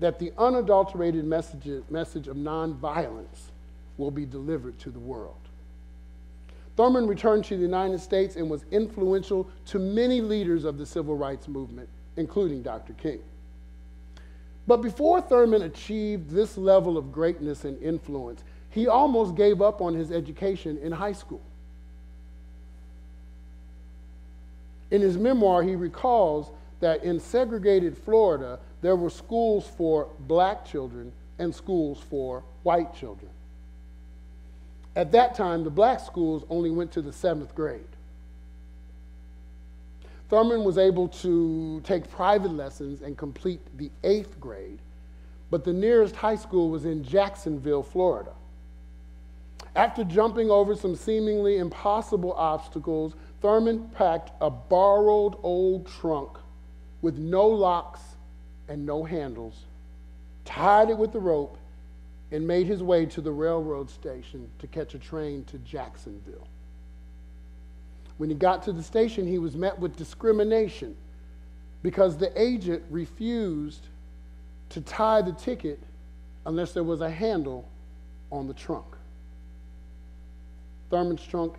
that 0.00 0.18
the 0.18 0.32
unadulterated 0.36 1.24
message, 1.24 1.82
message 1.88 2.28
of 2.28 2.36
nonviolence 2.36 3.50
will 3.96 4.10
be 4.10 4.26
delivered 4.26 4.78
to 4.80 4.90
the 4.90 4.98
world. 4.98 5.36
Thurman 6.76 7.06
returned 7.06 7.44
to 7.46 7.56
the 7.56 7.62
United 7.62 8.00
States 8.00 8.36
and 8.36 8.50
was 8.50 8.64
influential 8.70 9.48
to 9.66 9.78
many 9.78 10.20
leaders 10.20 10.64
of 10.64 10.78
the 10.78 10.86
civil 10.86 11.16
rights 11.16 11.46
movement, 11.46 11.88
including 12.16 12.62
Dr. 12.62 12.94
King. 12.94 13.20
But 14.66 14.78
before 14.78 15.20
Thurman 15.20 15.62
achieved 15.62 16.30
this 16.30 16.56
level 16.56 16.96
of 16.96 17.12
greatness 17.12 17.64
and 17.64 17.80
influence, 17.82 18.42
he 18.70 18.88
almost 18.88 19.34
gave 19.34 19.60
up 19.60 19.80
on 19.80 19.94
his 19.94 20.10
education 20.10 20.78
in 20.78 20.92
high 20.92 21.12
school. 21.12 21.42
In 24.92 25.00
his 25.00 25.16
memoir, 25.16 25.62
he 25.62 25.74
recalls 25.74 26.50
that 26.80 27.02
in 27.02 27.18
segregated 27.18 27.96
Florida, 27.96 28.60
there 28.82 28.94
were 28.94 29.08
schools 29.08 29.66
for 29.66 30.08
black 30.20 30.66
children 30.66 31.12
and 31.38 31.52
schools 31.52 31.98
for 32.10 32.44
white 32.62 32.94
children. 32.94 33.30
At 34.94 35.10
that 35.12 35.34
time, 35.34 35.64
the 35.64 35.70
black 35.70 35.98
schools 35.98 36.44
only 36.50 36.70
went 36.70 36.92
to 36.92 37.00
the 37.00 37.12
seventh 37.12 37.54
grade. 37.54 37.80
Thurman 40.28 40.62
was 40.62 40.76
able 40.76 41.08
to 41.08 41.80
take 41.84 42.10
private 42.10 42.52
lessons 42.52 43.00
and 43.00 43.16
complete 43.16 43.60
the 43.78 43.90
eighth 44.04 44.38
grade, 44.38 44.78
but 45.50 45.64
the 45.64 45.72
nearest 45.72 46.16
high 46.16 46.36
school 46.36 46.68
was 46.68 46.84
in 46.84 47.02
Jacksonville, 47.02 47.82
Florida. 47.82 48.32
After 49.74 50.04
jumping 50.04 50.50
over 50.50 50.74
some 50.74 50.96
seemingly 50.96 51.56
impossible 51.56 52.34
obstacles, 52.34 53.14
Thurman 53.42 53.88
packed 53.88 54.30
a 54.40 54.48
borrowed 54.48 55.34
old 55.42 55.88
trunk 55.88 56.38
with 57.02 57.18
no 57.18 57.48
locks 57.48 58.00
and 58.68 58.86
no 58.86 59.02
handles, 59.02 59.64
tied 60.44 60.90
it 60.90 60.96
with 60.96 61.12
a 61.16 61.18
rope, 61.18 61.58
and 62.30 62.46
made 62.46 62.66
his 62.68 62.82
way 62.82 63.04
to 63.04 63.20
the 63.20 63.32
railroad 63.32 63.90
station 63.90 64.48
to 64.60 64.66
catch 64.68 64.94
a 64.94 64.98
train 64.98 65.44
to 65.46 65.58
Jacksonville. 65.58 66.46
When 68.16 68.30
he 68.30 68.36
got 68.36 68.62
to 68.62 68.72
the 68.72 68.82
station, 68.82 69.26
he 69.26 69.38
was 69.38 69.56
met 69.56 69.78
with 69.78 69.96
discrimination 69.96 70.96
because 71.82 72.16
the 72.16 72.40
agent 72.40 72.84
refused 72.90 73.88
to 74.70 74.80
tie 74.80 75.20
the 75.20 75.32
ticket 75.32 75.80
unless 76.46 76.72
there 76.72 76.84
was 76.84 77.00
a 77.00 77.10
handle 77.10 77.68
on 78.30 78.46
the 78.46 78.54
trunk. 78.54 78.86
Thurman's 80.90 81.24
trunk 81.24 81.54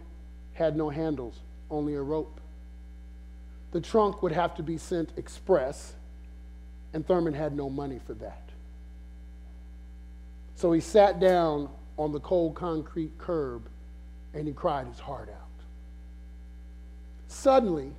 had 0.54 0.78
no 0.78 0.89
handles, 0.89 1.36
only 1.73 1.95
a 1.95 2.01
rope. 2.01 2.39
The 3.71 3.81
trunk 3.81 4.21
would 4.21 4.31
have 4.31 4.55
to 4.55 4.63
be 4.63 4.77
sent 4.77 5.12
express, 5.17 5.93
and 6.93 7.05
Thurman 7.05 7.33
had 7.33 7.55
no 7.55 7.69
money 7.69 7.99
for 8.05 8.13
that. 8.15 8.43
So 10.55 10.71
he 10.71 10.79
sat 10.79 11.19
down 11.19 11.69
on 11.97 12.12
the 12.12 12.19
cold 12.19 12.55
concrete 12.55 13.17
curb 13.17 13.63
and 14.33 14.47
he 14.47 14.53
cried 14.53 14.88
his 14.88 14.99
heart 14.99 15.29
out. 15.29 15.38
Suddenly, 17.27 17.91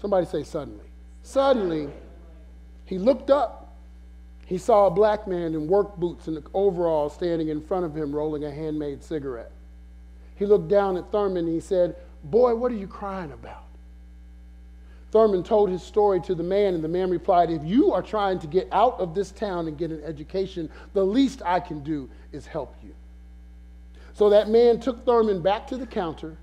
somebody 0.00 0.26
say 0.26 0.42
suddenly. 0.42 0.86
Suddenly, 1.22 1.90
he 2.86 2.98
looked 2.98 3.30
up. 3.30 3.76
He 4.46 4.56
saw 4.56 4.86
a 4.86 4.90
black 4.90 5.28
man 5.28 5.54
in 5.54 5.68
work 5.68 5.96
boots 5.96 6.26
and 6.26 6.42
overalls 6.54 7.14
standing 7.14 7.48
in 7.48 7.60
front 7.60 7.84
of 7.84 7.94
him 7.94 8.14
rolling 8.14 8.44
a 8.44 8.50
handmade 8.50 9.02
cigarette. 9.02 9.52
He 10.36 10.46
looked 10.46 10.68
down 10.68 10.96
at 10.96 11.12
Thurman 11.12 11.44
and 11.44 11.54
he 11.54 11.60
said, 11.60 11.96
Boy, 12.24 12.54
what 12.54 12.72
are 12.72 12.76
you 12.76 12.86
crying 12.86 13.32
about? 13.32 13.64
Thurman 15.10 15.42
told 15.42 15.70
his 15.70 15.82
story 15.82 16.20
to 16.22 16.34
the 16.34 16.42
man, 16.42 16.74
and 16.74 16.84
the 16.84 16.88
man 16.88 17.10
replied, 17.10 17.50
If 17.50 17.64
you 17.64 17.92
are 17.92 18.02
trying 18.02 18.38
to 18.40 18.46
get 18.46 18.68
out 18.72 19.00
of 19.00 19.14
this 19.14 19.30
town 19.30 19.66
and 19.66 19.78
get 19.78 19.90
an 19.90 20.02
education, 20.04 20.68
the 20.92 21.04
least 21.04 21.40
I 21.44 21.60
can 21.60 21.82
do 21.82 22.10
is 22.32 22.46
help 22.46 22.74
you. 22.84 22.94
So 24.12 24.30
that 24.30 24.48
man 24.48 24.80
took 24.80 25.04
Thurman 25.06 25.40
back 25.40 25.66
to 25.68 25.76
the 25.76 25.86
counter, 25.86 26.36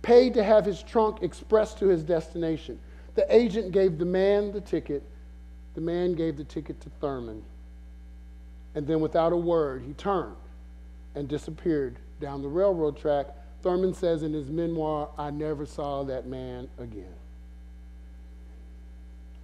paid 0.00 0.34
to 0.34 0.42
have 0.42 0.64
his 0.64 0.82
trunk 0.82 1.22
expressed 1.22 1.78
to 1.80 1.88
his 1.88 2.02
destination. 2.02 2.78
The 3.16 3.26
agent 3.34 3.72
gave 3.72 3.98
the 3.98 4.06
man 4.06 4.52
the 4.52 4.60
ticket. 4.60 5.02
The 5.74 5.80
man 5.82 6.14
gave 6.14 6.38
the 6.38 6.44
ticket 6.44 6.80
to 6.82 6.90
Thurman. 7.00 7.42
And 8.74 8.86
then, 8.86 9.00
without 9.00 9.32
a 9.34 9.36
word, 9.36 9.82
he 9.82 9.92
turned 9.92 10.36
and 11.14 11.28
disappeared 11.28 11.98
down 12.20 12.40
the 12.40 12.48
railroad 12.48 12.96
track 12.96 13.26
Thurman 13.62 13.94
says 13.94 14.22
in 14.22 14.32
his 14.32 14.48
memoir, 14.48 15.08
I 15.16 15.30
never 15.30 15.66
saw 15.66 16.02
that 16.04 16.26
man 16.26 16.68
again. 16.78 17.14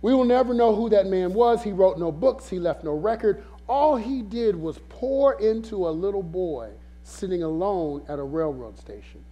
We 0.03 0.15
will 0.15 0.25
never 0.25 0.55
know 0.55 0.75
who 0.75 0.89
that 0.91 1.07
man 1.07 1.35
was. 1.35 1.63
He 1.63 1.73
wrote 1.73 1.99
no 1.99 2.13
books, 2.13 2.49
he 2.49 2.59
left 2.59 2.85
no 2.85 2.93
record. 2.93 3.45
All 3.69 3.97
he 3.97 4.23
did 4.23 4.57
was 4.57 4.79
pour 4.89 5.41
into 5.41 5.89
a 5.89 5.91
little 5.91 6.23
boy 6.23 6.71
sitting 7.03 7.43
alone 7.43 8.03
at 8.09 8.19
a 8.19 8.23
railroad 8.23 8.79
station. 8.79 9.25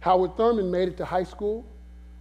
Howard 0.00 0.36
Thurman 0.36 0.70
made 0.70 0.88
it 0.88 0.96
to 0.96 1.04
high 1.04 1.24
school, 1.24 1.64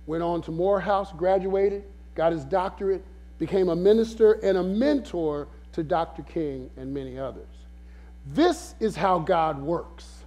went 0.06 0.24
on 0.24 0.42
to 0.44 0.52
Morehouse, 0.52 1.12
graduated, 1.14 1.84
got 2.16 2.32
his 2.32 2.44
doctorate, 2.46 3.04
became 3.40 3.70
a 3.70 3.76
minister 3.76 4.34
and 4.44 4.58
a 4.58 4.64
mentor 4.64 5.48
to 5.72 5.84
Dr. 5.84 6.22
King 6.24 6.70
and 6.78 6.94
many 6.94 7.18
others. 7.18 7.48
This 8.28 8.76
is 8.80 8.96
how 8.96 9.20
God 9.20 9.60
works. 9.60 10.21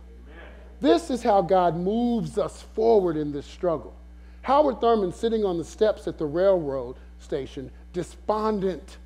This 0.80 1.10
is 1.10 1.22
how 1.22 1.42
God 1.42 1.76
moves 1.76 2.38
us 2.38 2.62
forward 2.74 3.16
in 3.16 3.32
this 3.32 3.46
struggle. 3.46 3.94
Howard 4.42 4.80
Thurman 4.80 5.12
sitting 5.12 5.44
on 5.44 5.56
the 5.56 5.64
steps 5.64 6.06
at 6.06 6.18
the 6.18 6.26
railroad 6.26 6.96
station, 7.18 7.70
despondent 7.92 8.98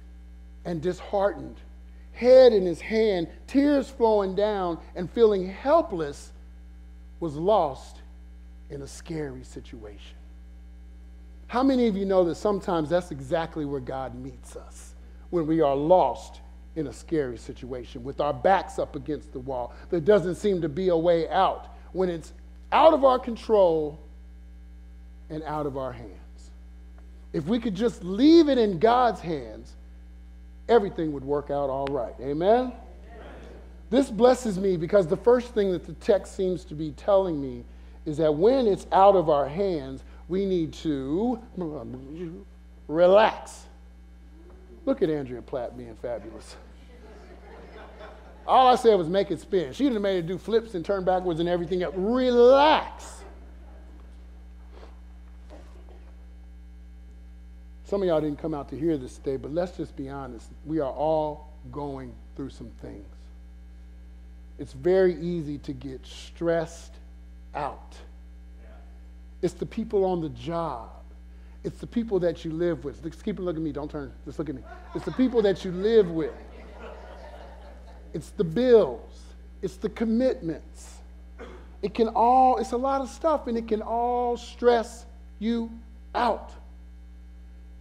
and 0.65 0.83
disheartened, 0.83 1.57
head 2.13 2.53
in 2.53 2.67
his 2.67 2.81
hand, 2.81 3.29
tears 3.47 3.89
flowing 3.89 4.35
down, 4.35 4.79
and 4.97 5.11
feeling 5.11 5.49
helpless, 5.49 6.33
was 7.21 7.37
lost 7.37 7.99
in 8.71 8.83
a 8.83 8.87
scary 8.87 9.45
situation. 9.45 10.17
How 11.47 11.63
many 11.63 11.87
of 11.87 11.97
you 11.97 12.05
know 12.05 12.25
that 12.25 12.35
sometimes 12.35 12.91
that's 12.91 13.11
exactly 13.11 13.65
where 13.65 13.81
God 13.81 14.15
meets 14.15 14.57
us 14.57 14.95
when 15.31 15.47
we 15.47 15.61
are 15.61 15.75
lost 15.75 16.41
in 16.79 16.87
a 16.87 16.93
scary 16.93 17.37
situation 17.37 18.05
with 18.05 18.21
our 18.21 18.33
backs 18.33 18.79
up 18.79 18.95
against 18.95 19.33
the 19.33 19.41
wall. 19.41 19.75
There 19.91 19.99
doesn't 19.99 20.37
seem 20.37 20.63
to 20.63 20.69
be 20.69 20.91
a 20.91 20.97
way 20.97 21.29
out 21.29 21.75
when 21.93 22.09
it's 22.09 22.33
out 22.71 22.95
of 22.95 23.05
our 23.05 23.19
control 23.19 23.99
and 25.29 25.43
out 25.43 25.67
of 25.67 25.77
our 25.77 25.91
hands. 25.91 26.13
If 27.33 27.47
we 27.47 27.59
could 27.59 27.75
just 27.75 28.05
leave 28.05 28.49
it 28.49 28.59
in 28.59 28.79
God's 28.79 29.21
hands, 29.21 29.75
everything 30.69 31.13
would 31.13 31.25
work 31.25 31.51
out 31.51 31.69
all 31.69 31.87
right. 31.87 32.15
Amen? 32.21 32.73
This 33.91 34.09
blesses 34.09 34.57
me 34.57 34.77
because 34.77 35.09
the 35.09 35.17
first 35.17 35.55
thing 35.55 35.73
that 35.73 35.85
the 35.85 35.95
text 35.95 36.37
seems 36.37 36.65
to 36.67 36.75
be 36.75 36.93
telling 36.93 37.41
me 37.41 37.65
is 38.07 38.19
that 38.19 38.33
when 38.33 38.69
it's 38.69 38.87
out 38.93 39.17
of 39.17 39.29
our 39.29 39.49
hands, 39.49 40.05
we 40.29 40.47
need 40.47 40.73
to 40.75 41.41
relax. 42.87 43.65
Look 44.87 45.03
at 45.03 45.11
Andrea 45.11 45.43
Platt 45.43 45.77
being 45.77 45.97
fabulous. 45.97 46.55
All 48.49 48.67
I 48.67 48.77
said 48.77 48.95
was 48.95 49.09
make 49.09 49.31
it 49.31 49.41
spin. 49.41 49.75
She'd 49.75 49.93
have 49.93 50.01
made 50.01 50.19
it 50.21 50.27
do 50.27 50.39
flips 50.39 50.75
and 50.75 50.83
turn 50.83 51.05
backwards 51.05 51.39
and 51.39 51.49
everything 51.49 51.83
else. 51.83 51.95
Relax. 51.95 53.23
Some 57.85 58.01
of 58.01 58.09
y'all 58.09 58.23
didn't 58.23 58.39
come 58.39 58.55
out 58.55 58.71
to 58.71 58.79
hear 58.79 58.97
this 58.97 59.17
today, 59.17 59.37
but 59.37 59.53
let's 59.53 59.77
just 59.77 59.95
be 59.97 60.09
honest. 60.09 60.49
We 60.65 60.81
are 60.81 60.91
all 60.91 61.53
going 61.71 62.15
through 62.37 62.49
some 62.51 62.71
things. 62.81 63.07
It's 64.59 64.73
very 64.73 65.21
easy 65.21 65.59
to 65.59 65.73
get 65.75 66.07
stressed 66.07 66.95
out. 67.55 67.97
It's 69.43 69.55
the 69.55 69.67
people 69.67 70.07
on 70.07 70.23
the 70.23 70.31
job. 70.31 70.91
It's 71.65 71.79
the 71.79 71.87
people 71.87 72.19
that 72.21 72.47
you 72.47 72.53
live 72.53 72.83
with. 72.85 73.03
Just 73.03 73.23
keep 73.25 73.39
looking 73.39 73.61
at 73.61 73.65
me. 73.65 73.73
Don't 73.73 73.91
turn. 73.91 74.11
Just 74.25 74.39
look 74.39 74.49
at 74.49 74.55
me. 74.55 74.63
It's 74.95 75.05
the 75.05 75.13
people 75.13 75.43
that 75.43 75.65
you 75.67 75.71
live 75.71 76.11
with 76.11 76.33
it's 78.13 78.31
the 78.31 78.45
bills, 78.45 79.21
it's 79.63 79.77
the 79.77 79.89
commitments. 79.89 80.95
It 81.81 81.95
can 81.95 82.09
all, 82.09 82.59
it's 82.59 82.73
a 82.73 82.77
lot 82.77 83.01
of 83.01 83.09
stuff, 83.09 83.47
and 83.47 83.57
it 83.57 83.69
can 83.69 83.83
all 83.83 84.37
stress 84.37 85.07
you 85.39 85.71
out. 86.15 86.51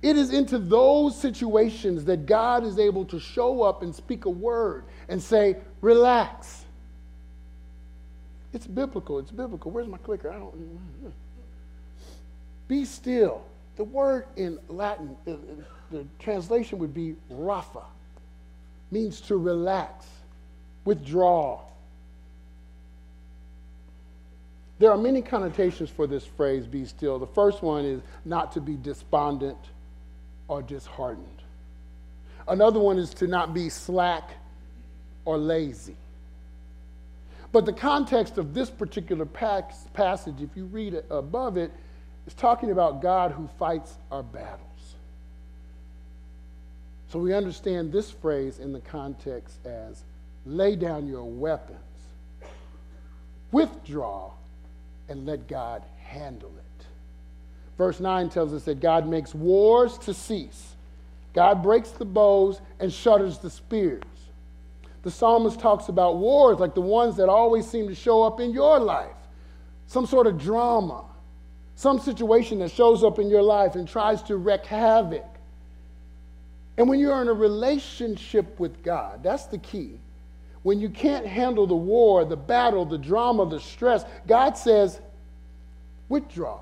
It 0.04 0.16
is 0.16 0.32
into 0.32 0.60
those 0.60 1.20
situations 1.20 2.06
that 2.06 2.28
God 2.28 2.64
is 2.64 2.78
able 2.78 3.06
to 3.06 3.20
show 3.20 3.64
up 3.64 3.82
and 3.82 3.96
speak 3.96 4.26
a 4.26 4.30
word 4.30 4.84
and 5.10 5.22
say, 5.22 5.58
relax. 5.82 6.66
It's 8.54 8.68
biblical. 8.68 9.20
It's 9.20 9.32
biblical. 9.32 9.72
Where's 9.72 9.88
my 9.88 9.98
clicker? 9.98 10.32
I 10.32 10.38
don't. 10.38 11.14
Be 12.68 12.86
still. 12.86 13.44
The 13.76 13.84
word 13.84 14.26
in 14.36 14.60
Latin, 14.68 15.16
uh, 15.28 15.32
uh, 15.32 15.36
the 15.92 16.06
translation 16.20 16.80
would 16.80 16.94
be 16.94 17.16
"rafa," 17.30 17.84
means 18.90 19.22
to 19.22 19.38
relax 19.38 20.08
withdraw. 20.88 21.60
There 24.80 24.90
are 24.90 24.98
many 24.98 25.22
connotations 25.22 25.90
for 25.90 26.08
this 26.08 26.26
phrase, 26.26 26.66
be 26.66 26.86
still. 26.86 27.20
The 27.20 27.28
first 27.28 27.62
one 27.62 27.84
is 27.84 28.02
not 28.24 28.54
to 28.54 28.62
be 28.62 28.78
despondent 28.78 29.58
or 30.48 30.62
disheartened. 30.62 31.42
Another 32.48 32.80
one 32.80 32.98
is 32.98 33.14
to 33.16 33.28
not 33.28 33.54
be 33.54 33.68
slack 33.68 34.32
or 35.26 35.38
lazy. 35.38 35.98
But 37.52 37.66
the 37.66 37.74
context 37.74 38.38
of 38.38 38.54
this 38.54 38.70
particular 38.70 39.26
passage, 39.26 40.42
if 40.42 40.56
you 40.56 40.66
read 40.66 40.94
it 40.94 41.06
above 41.10 41.58
it, 41.58 41.72
is 42.28 42.34
talking 42.34 42.72
about 42.72 43.02
God 43.02 43.32
who 43.34 43.50
fights 43.60 43.94
our 44.10 44.24
battles. 44.24 44.62
So 47.10 47.20
we 47.20 47.34
understand 47.34 47.92
this 47.92 48.10
phrase 48.10 48.60
in 48.60 48.72
the 48.72 48.80
context 48.80 49.58
as 49.66 50.04
lay 50.48 50.76
down 50.76 51.08
your 51.08 51.26
weapons, 51.26 51.80
withdraw, 53.52 54.32
and 55.10 55.26
let 55.26 55.48
God 55.48 55.84
handle 56.00 56.52
it. 56.58 56.86
Verse 57.78 58.00
9 58.00 58.30
tells 58.30 58.54
us 58.54 58.64
that 58.64 58.80
God 58.80 59.08
makes 59.08 59.36
wars 59.36 59.98
to 60.00 60.14
cease. 60.14 60.76
God 61.34 61.62
breaks 61.62 61.92
the 61.92 62.06
bows 62.06 62.60
and 62.80 62.92
shutters 62.92 63.38
the 63.38 63.50
spears. 63.50 64.04
The 65.04 65.12
psalmist 65.12 65.60
talks 65.60 65.88
about 65.88 66.18
wars 66.18 66.60
like 66.60 66.74
the 66.74 66.82
ones 66.82 67.18
that 67.18 67.30
always 67.30 67.70
seem 67.70 67.88
to 67.88 67.96
show 67.96 68.24
up 68.24 68.40
in 68.40 68.52
your 68.52 68.80
life 68.80 69.12
some 69.86 70.06
sort 70.06 70.28
of 70.28 70.38
drama, 70.38 71.06
some 71.76 72.00
situation 72.00 72.60
that 72.60 72.72
shows 72.72 73.04
up 73.04 73.20
in 73.20 73.30
your 73.30 73.44
life 73.44 73.76
and 73.76 73.88
tries 73.88 74.22
to 74.24 74.36
wreak 74.36 74.66
havoc. 74.66 75.26
And 76.78 76.90
when 76.90 77.00
you're 77.00 77.22
in 77.22 77.28
a 77.28 77.34
relationship 77.34 78.60
with 78.60 78.84
God, 78.84 79.24
that's 79.24 79.46
the 79.46 79.58
key 79.58 80.00
when 80.64 80.80
you 80.80 80.90
can't 80.90 81.26
handle 81.26 81.68
the 81.68 81.76
war, 81.76 82.26
the 82.26 82.36
battle, 82.38 82.86
the 82.86 82.98
drama, 82.98 83.46
the 83.46 83.60
stress, 83.60 84.04
God 84.28 84.58
says, 84.58 85.00
withdraw, 86.10 86.60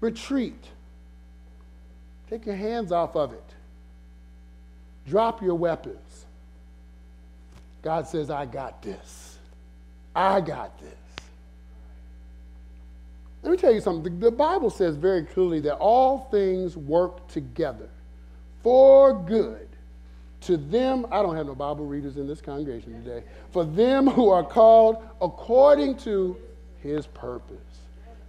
retreat, 0.00 0.64
take 2.28 2.46
your 2.46 2.56
hands 2.56 2.92
off 2.92 3.14
of 3.16 3.32
it, 3.32 3.44
drop 5.06 5.42
your 5.42 5.54
weapons. 5.54 6.26
God 7.82 8.06
says, 8.06 8.30
I 8.30 8.46
got 8.46 8.80
this. 8.82 9.38
I 10.14 10.40
got 10.40 10.78
this. 10.80 10.94
Let 13.42 13.50
me 13.50 13.56
tell 13.56 13.72
you 13.72 13.80
something. 13.80 14.20
The 14.20 14.30
Bible 14.30 14.70
says 14.70 14.94
very 14.94 15.24
clearly 15.24 15.58
that 15.60 15.76
all 15.76 16.28
things 16.30 16.76
work 16.76 17.26
together 17.26 17.88
for 18.62 19.20
good 19.24 19.68
To 20.42 20.56
them, 20.56 21.06
I 21.10 21.22
don't 21.22 21.36
have 21.36 21.46
no 21.46 21.54
Bible 21.54 21.86
readers 21.86 22.16
in 22.16 22.26
this 22.26 22.40
congregation 22.40 23.02
today. 23.04 23.24
For 23.52 23.64
them 23.64 24.06
who 24.06 24.28
are 24.28 24.44
called 24.44 24.96
according 25.20 25.96
to 25.98 26.36
his 26.82 27.06
purpose. 27.06 27.56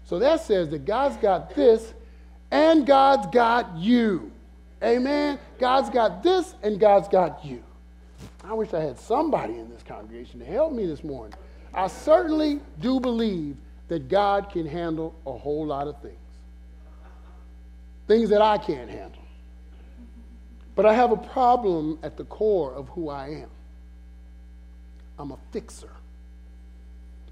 So 0.06 0.20
that 0.20 0.42
says 0.42 0.70
that 0.70 0.86
God's 0.86 1.18
got 1.18 1.56
this 1.56 1.94
and 2.52 2.86
God's 2.86 3.28
got 3.28 3.78
you. 3.78 4.32
Amen. 4.84 5.40
God's 5.60 5.90
got 5.90 6.22
this 6.22 6.54
and 6.62 6.80
God's 6.80 7.08
got 7.08 7.44
you. 7.44 7.64
I 8.44 8.54
wish 8.54 8.74
I 8.74 8.82
had 8.82 9.00
somebody 9.00 9.54
in 9.54 9.70
this 9.70 9.82
congregation 9.84 10.40
to 10.40 10.46
help 10.46 10.74
me 10.74 10.86
this 10.86 11.04
morning. 11.04 11.34
I 11.74 11.88
certainly 11.88 12.60
do 12.80 13.00
believe 13.00 13.56
that 13.88 14.08
God 14.08 14.52
can 14.52 14.68
handle 14.68 15.16
a 15.26 15.32
whole 15.32 15.66
lot 15.66 15.88
of 15.88 16.00
things, 16.02 16.16
things 18.08 18.30
that 18.30 18.42
I 18.42 18.58
can't 18.58 18.90
handle. 18.90 19.23
But 20.76 20.86
I 20.86 20.94
have 20.94 21.12
a 21.12 21.18
problem 21.18 22.00
at 22.02 22.18
the 22.18 22.26
core 22.26 22.74
of 22.74 22.90
who 22.90 23.10
I 23.10 23.30
am. 23.30 23.50
I'm 25.20 25.32
a 25.32 25.38
fixer. 25.52 25.90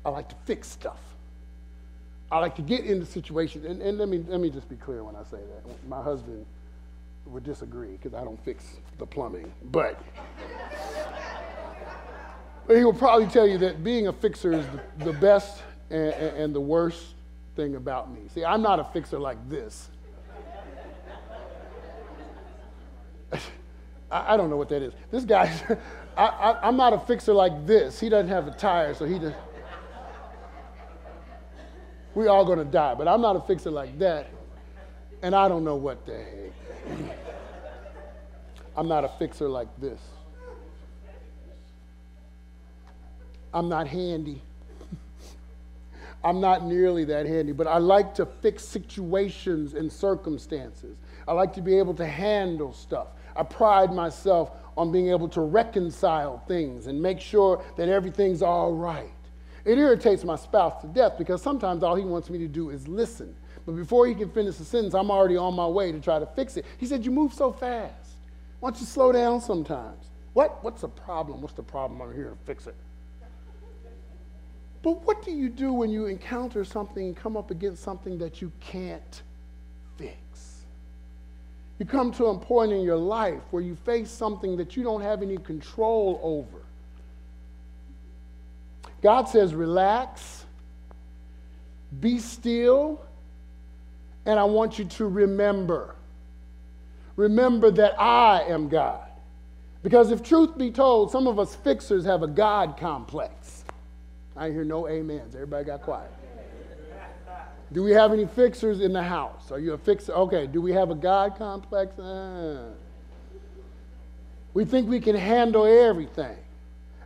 I 0.05 0.09
like 0.09 0.29
to 0.29 0.35
fix 0.45 0.67
stuff. 0.67 0.99
I 2.31 2.39
like 2.39 2.55
to 2.55 2.61
get 2.61 2.85
into 2.85 3.05
situations, 3.05 3.65
and, 3.65 3.81
and 3.81 3.97
let, 3.97 4.07
me, 4.07 4.23
let 4.27 4.39
me 4.39 4.49
just 4.49 4.69
be 4.69 4.77
clear 4.77 5.03
when 5.03 5.15
I 5.15 5.23
say 5.23 5.37
that. 5.37 5.89
My 5.89 6.01
husband 6.01 6.45
would 7.25 7.43
disagree 7.43 7.91
because 7.91 8.13
I 8.13 8.23
don't 8.23 8.41
fix 8.45 8.77
the 8.99 9.05
plumbing, 9.05 9.51
but, 9.65 10.01
he 12.67 12.85
will 12.85 12.93
probably 12.93 13.27
tell 13.27 13.45
you 13.45 13.57
that 13.57 13.83
being 13.83 14.07
a 14.07 14.13
fixer 14.13 14.53
is 14.53 14.65
the, 14.67 15.05
the 15.05 15.13
best 15.13 15.61
and, 15.89 16.13
and 16.13 16.55
the 16.55 16.61
worst 16.61 17.15
thing 17.55 17.75
about 17.75 18.11
me. 18.11 18.21
See, 18.33 18.45
I'm 18.45 18.61
not 18.61 18.79
a 18.79 18.85
fixer 18.85 19.19
like 19.19 19.37
this. 19.49 19.89
I, 24.11 24.33
I 24.33 24.37
don't 24.37 24.49
know 24.49 24.57
what 24.57 24.69
that 24.69 24.81
is. 24.81 24.93
This 25.11 25.23
guy, 25.23 25.51
I, 26.17 26.59
am 26.63 26.77
not 26.77 26.93
a 26.93 26.99
fixer 26.99 27.33
like 27.33 27.65
this. 27.65 27.99
He 27.99 28.09
doesn't 28.09 28.29
have 28.29 28.47
a 28.47 28.51
tire, 28.51 28.93
so 28.93 29.05
he 29.05 29.19
just. 29.19 29.35
We 32.13 32.27
all 32.27 32.43
gonna 32.43 32.65
die, 32.65 32.93
but 32.95 33.07
I'm 33.07 33.21
not 33.21 33.37
a 33.37 33.41
fixer 33.41 33.71
like 33.71 33.97
that. 33.99 34.29
And 35.21 35.33
I 35.33 35.47
don't 35.47 35.63
know 35.63 35.75
what 35.75 36.05
the 36.05 36.17
heck. 36.17 37.17
I'm 38.75 38.87
not 38.87 39.05
a 39.05 39.09
fixer 39.19 39.47
like 39.47 39.69
this. 39.79 39.99
I'm 43.53 43.69
not 43.69 43.87
handy. 43.87 44.41
I'm 46.23 46.39
not 46.39 46.63
nearly 46.63 47.03
that 47.05 47.25
handy, 47.25 47.51
but 47.51 47.67
I 47.67 47.77
like 47.77 48.13
to 48.15 48.25
fix 48.25 48.63
situations 48.63 49.73
and 49.73 49.91
circumstances. 49.91 50.95
I 51.27 51.33
like 51.33 51.53
to 51.53 51.61
be 51.61 51.77
able 51.77 51.95
to 51.95 52.05
handle 52.05 52.73
stuff. 52.73 53.07
I 53.35 53.43
pride 53.43 53.93
myself 53.93 54.51
on 54.77 54.91
being 54.91 55.09
able 55.09 55.27
to 55.29 55.41
reconcile 55.41 56.39
things 56.47 56.87
and 56.87 57.01
make 57.01 57.19
sure 57.19 57.63
that 57.77 57.89
everything's 57.89 58.41
all 58.41 58.73
right. 58.73 59.11
It 59.65 59.77
irritates 59.77 60.23
my 60.23 60.35
spouse 60.35 60.81
to 60.81 60.87
death 60.87 61.17
because 61.17 61.41
sometimes 61.41 61.83
all 61.83 61.95
he 61.95 62.03
wants 62.03 62.29
me 62.29 62.39
to 62.39 62.47
do 62.47 62.69
is 62.69 62.87
listen. 62.87 63.35
But 63.65 63.75
before 63.75 64.07
he 64.07 64.15
can 64.15 64.29
finish 64.29 64.55
the 64.55 64.65
sentence, 64.65 64.93
I'm 64.93 65.11
already 65.11 65.37
on 65.37 65.53
my 65.53 65.67
way 65.67 65.91
to 65.91 65.99
try 65.99 66.19
to 66.19 66.25
fix 66.25 66.57
it. 66.57 66.65
He 66.77 66.85
said, 66.85 67.05
You 67.05 67.11
move 67.11 67.33
so 67.33 67.51
fast. 67.51 68.15
Why 68.59 68.71
don't 68.71 68.79
you 68.79 68.87
slow 68.87 69.11
down 69.11 69.41
sometimes? 69.41 70.05
What? 70.33 70.63
What's 70.63 70.81
the 70.81 70.87
problem? 70.87 71.41
What's 71.41 71.53
the 71.53 71.63
problem? 71.63 72.01
I'm 72.01 72.15
here 72.15 72.29
to 72.29 72.45
fix 72.45 72.67
it. 72.67 72.75
But 74.81 75.03
what 75.05 75.23
do 75.23 75.31
you 75.31 75.49
do 75.49 75.73
when 75.73 75.91
you 75.91 76.07
encounter 76.07 76.65
something 76.65 77.05
and 77.05 77.15
come 77.15 77.37
up 77.37 77.51
against 77.51 77.83
something 77.83 78.17
that 78.17 78.41
you 78.41 78.51
can't 78.59 79.21
fix? 79.97 80.50
You 81.81 81.85
come 81.87 82.11
to 82.11 82.27
a 82.27 82.37
point 82.37 82.71
in 82.71 82.81
your 82.81 82.95
life 82.95 83.41
where 83.49 83.63
you 83.63 83.75
face 83.75 84.11
something 84.11 84.55
that 84.57 84.77
you 84.77 84.83
don't 84.83 85.01
have 85.01 85.23
any 85.23 85.37
control 85.37 86.19
over. 86.21 86.61
God 89.01 89.27
says, 89.27 89.55
relax, 89.55 90.45
be 91.99 92.19
still, 92.19 93.03
and 94.27 94.39
I 94.39 94.43
want 94.43 94.77
you 94.77 94.85
to 94.85 95.07
remember. 95.07 95.95
Remember 97.15 97.71
that 97.71 97.99
I 97.99 98.43
am 98.43 98.69
God. 98.69 99.09
Because 99.81 100.11
if 100.11 100.21
truth 100.21 100.55
be 100.59 100.69
told, 100.69 101.09
some 101.09 101.25
of 101.25 101.39
us 101.39 101.55
fixers 101.55 102.05
have 102.05 102.21
a 102.21 102.27
God 102.27 102.77
complex. 102.77 103.65
I 104.37 104.51
hear 104.51 104.63
no 104.63 104.87
amens. 104.87 105.33
Everybody 105.33 105.65
got 105.65 105.81
quiet. 105.81 106.11
Do 107.71 107.83
we 107.83 107.91
have 107.91 108.11
any 108.11 108.25
fixers 108.25 108.81
in 108.81 108.93
the 108.93 109.03
house? 109.03 109.51
Are 109.51 109.59
you 109.59 109.73
a 109.73 109.77
fixer? 109.77 110.13
Okay. 110.13 110.47
Do 110.47 110.61
we 110.61 110.73
have 110.73 110.91
a 110.91 110.95
God 110.95 111.37
complex? 111.37 111.97
Uh. 111.97 112.71
We 114.53 114.65
think 114.65 114.89
we 114.89 114.99
can 114.99 115.15
handle 115.15 115.65
everything 115.65 116.37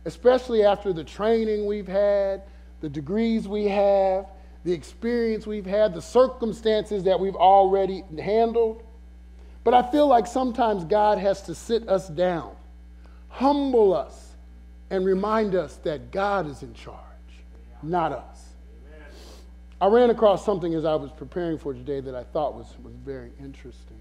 especially 0.06 0.62
after 0.62 0.92
the 0.92 1.04
training 1.04 1.66
we've 1.66 1.88
had, 1.88 2.42
the 2.80 2.88
degrees 2.88 3.46
we 3.46 3.64
have, 3.64 4.26
the 4.64 4.72
experience 4.72 5.46
we've 5.46 5.66
had, 5.66 5.92
the 5.92 6.00
circumstances 6.00 7.04
that 7.04 7.18
we've 7.18 7.34
already 7.34 8.04
handled. 8.16 8.82
But 9.64 9.74
I 9.74 9.90
feel 9.90 10.06
like 10.06 10.28
sometimes 10.28 10.84
God 10.84 11.18
has 11.18 11.42
to 11.42 11.56
sit 11.56 11.88
us 11.88 12.08
down, 12.08 12.52
humble 13.28 13.94
us, 13.94 14.30
and 14.90 15.04
remind 15.04 15.56
us 15.56 15.74
that 15.82 16.12
God 16.12 16.48
is 16.48 16.62
in 16.62 16.72
charge, 16.72 17.00
not 17.82 18.12
us. 18.12 18.35
I 19.80 19.86
ran 19.88 20.10
across 20.10 20.44
something 20.44 20.74
as 20.74 20.84
I 20.84 20.94
was 20.94 21.10
preparing 21.10 21.58
for 21.58 21.74
today 21.74 22.00
that 22.00 22.14
I 22.14 22.24
thought 22.24 22.54
was, 22.54 22.66
was 22.82 22.94
very 23.04 23.30
interesting. 23.38 23.98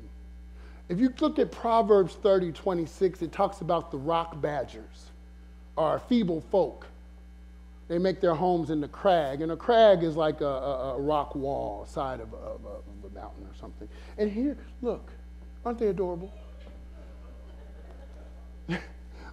If 0.87 0.99
you 0.99 1.13
look 1.19 1.39
at 1.39 1.51
Proverbs 1.51 2.15
30 2.15 2.51
26, 2.51 3.21
it 3.21 3.31
talks 3.31 3.61
about 3.61 3.91
the 3.91 3.97
rock 3.97 4.39
badgers 4.39 5.11
are 5.77 5.99
feeble 5.99 6.41
folk. 6.51 6.87
They 7.87 7.97
make 7.97 8.21
their 8.21 8.33
homes 8.33 8.69
in 8.69 8.81
the 8.81 8.87
crag, 8.87 9.41
and 9.41 9.51
a 9.51 9.57
crag 9.57 10.03
is 10.03 10.15
like 10.15 10.41
a, 10.41 10.45
a, 10.45 10.95
a 10.95 11.01
rock 11.01 11.35
wall 11.35 11.85
side 11.85 12.19
of 12.19 12.33
a, 12.33 12.37
of, 12.37 12.61
a 12.65 13.13
mountain 13.13 13.43
or 13.43 13.55
something. 13.59 13.87
And 14.17 14.31
here, 14.31 14.57
look, 14.81 15.11
aren't 15.63 15.77
they 15.77 15.87
adorable? 15.87 16.33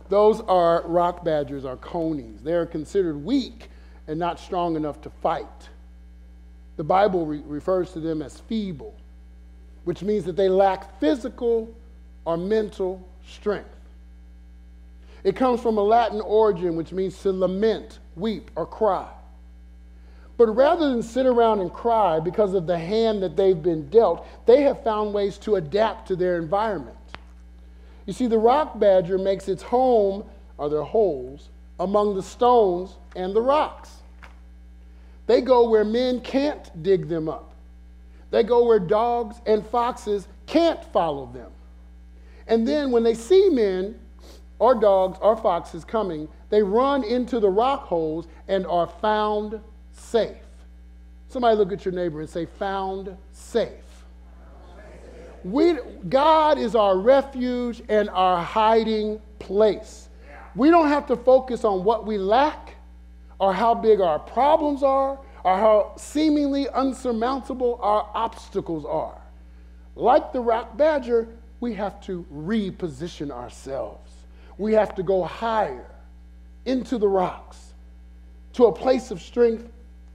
Those 0.09 0.41
are 0.43 0.83
rock 0.87 1.25
badgers, 1.25 1.65
are 1.65 1.77
conies. 1.77 2.41
They're 2.43 2.67
considered 2.67 3.25
weak 3.25 3.71
and 4.07 4.19
not 4.19 4.39
strong 4.39 4.77
enough 4.77 5.01
to 5.03 5.11
fight. 5.11 5.69
The 6.77 6.85
Bible 6.85 7.27
re- 7.27 7.43
refers 7.47 7.93
to 7.93 8.01
them 8.01 8.23
as 8.23 8.41
feeble, 8.41 8.95
which 9.85 10.03
means 10.03 10.25
that 10.25 10.37
they 10.37 10.49
lack 10.49 10.99
physical 11.01 11.73
or 12.25 12.37
mental 12.37 13.07
strength. 13.27 13.69
It 15.25 15.37
comes 15.37 15.61
from 15.61 15.79
a 15.79 15.83
Latin 15.83 16.21
origin, 16.21 16.77
which 16.77 16.93
means 16.93 17.21
to 17.23 17.33
lament, 17.33 17.99
weep, 18.17 18.51
or 18.57 18.67
cry. 18.67 19.09
But 20.37 20.47
rather 20.57 20.89
than 20.91 21.03
sit 21.03 21.27
around 21.27 21.61
and 21.61 21.73
cry 21.73 22.19
because 22.19 22.55
of 22.55 22.67
the 22.67 22.79
hand 22.79 23.23
that 23.23 23.37
they've 23.37 23.63
been 23.63 23.89
dealt, 23.91 24.27
they 24.47 24.63
have 24.63 24.83
found 24.83 25.15
ways 25.15 25.39
to 25.39 25.57
adapt 25.57 26.09
to 26.09 26.17
their 26.17 26.37
environment. 26.39 26.97
You 28.07 28.13
see, 28.13 28.27
the 28.27 28.39
rock 28.39 28.79
badger 28.81 29.19
makes 29.19 29.47
its 29.47 29.63
home, 29.63 30.25
or 30.59 30.69
their 30.69 30.83
holes, 30.83 31.51
among 31.79 32.17
the 32.17 32.23
stones 32.23 32.97
and 33.15 33.35
the 33.35 33.41
rocks. 33.41 34.02
They 35.27 35.41
go 35.41 35.69
where 35.69 35.85
men 35.85 36.21
can't 36.21 36.83
dig 36.83 37.09
them 37.09 37.29
up. 37.29 37.55
They 38.31 38.43
go 38.43 38.65
where 38.65 38.79
dogs 38.81 39.37
and 39.47 39.65
foxes 39.67 40.27
can't 40.47 40.83
follow 40.93 41.27
them. 41.27 41.51
And 42.47 42.67
then 42.67 42.91
when 42.91 43.03
they 43.03 43.15
see 43.15 43.49
men, 43.51 43.99
or 44.63 44.77
dogs 44.77 45.19
or 45.21 45.37
foxes 45.37 45.85
coming, 45.85 46.29
they 46.49 46.63
run 46.63 47.03
into 47.03 47.41
the 47.41 47.49
rock 47.49 47.83
holes 47.83 48.29
and 48.47 48.65
are 48.69 48.87
found 48.87 49.61
safe. 49.91 50.37
Somebody 51.27 51.57
look 51.57 51.73
at 51.73 51.85
your 51.85 51.93
neighbor 51.93 52.21
and 52.21 52.31
say, 52.31 52.47
found 52.47 53.17
safe. 53.33 53.71
We, 55.43 55.79
God 56.09 56.59
is 56.59 56.77
our 56.77 56.97
refuge 56.97 57.83
and 57.89 58.09
our 58.11 58.41
hiding 58.41 59.21
place. 59.41 60.09
We 60.55 60.71
don't 60.71 60.87
have 60.87 61.07
to 61.07 61.17
focus 61.17 61.65
on 61.65 61.83
what 61.83 62.07
we 62.07 62.17
lack 62.17 62.72
or 63.43 63.53
how 63.53 63.75
big 63.75 64.01
our 64.01 64.19
problems 64.19 64.83
are 64.83 65.19
or 65.45 65.57
how 65.59 65.93
seemingly 65.97 66.67
unsurmountable 66.71 67.79
our 67.83 68.09
obstacles 68.15 68.87
are. 68.87 69.21
Like 69.97 70.33
the 70.33 70.41
rock 70.41 70.79
badger, 70.79 71.29
we 71.61 71.75
have 71.75 72.01
to 72.07 72.25
reposition 72.33 73.31
ourselves 73.31 74.13
we 74.59 74.73
have 74.75 74.95
to 74.95 75.03
go 75.03 75.25
higher 75.25 75.91
into 76.65 76.99
the 76.99 77.09
rocks 77.09 77.73
to 78.53 78.67
a 78.67 78.73
place 78.73 79.11
of 79.11 79.21
strength 79.21 79.69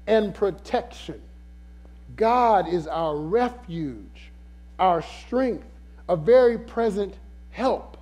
and 0.08 0.34
protection. 0.34 1.22
God 2.16 2.68
is 2.70 2.88
our 2.88 3.16
refuge, 3.18 4.32
our 4.80 5.02
strength, 5.02 5.66
a 6.08 6.16
very 6.16 6.58
present 6.58 7.14
help. 7.52 7.97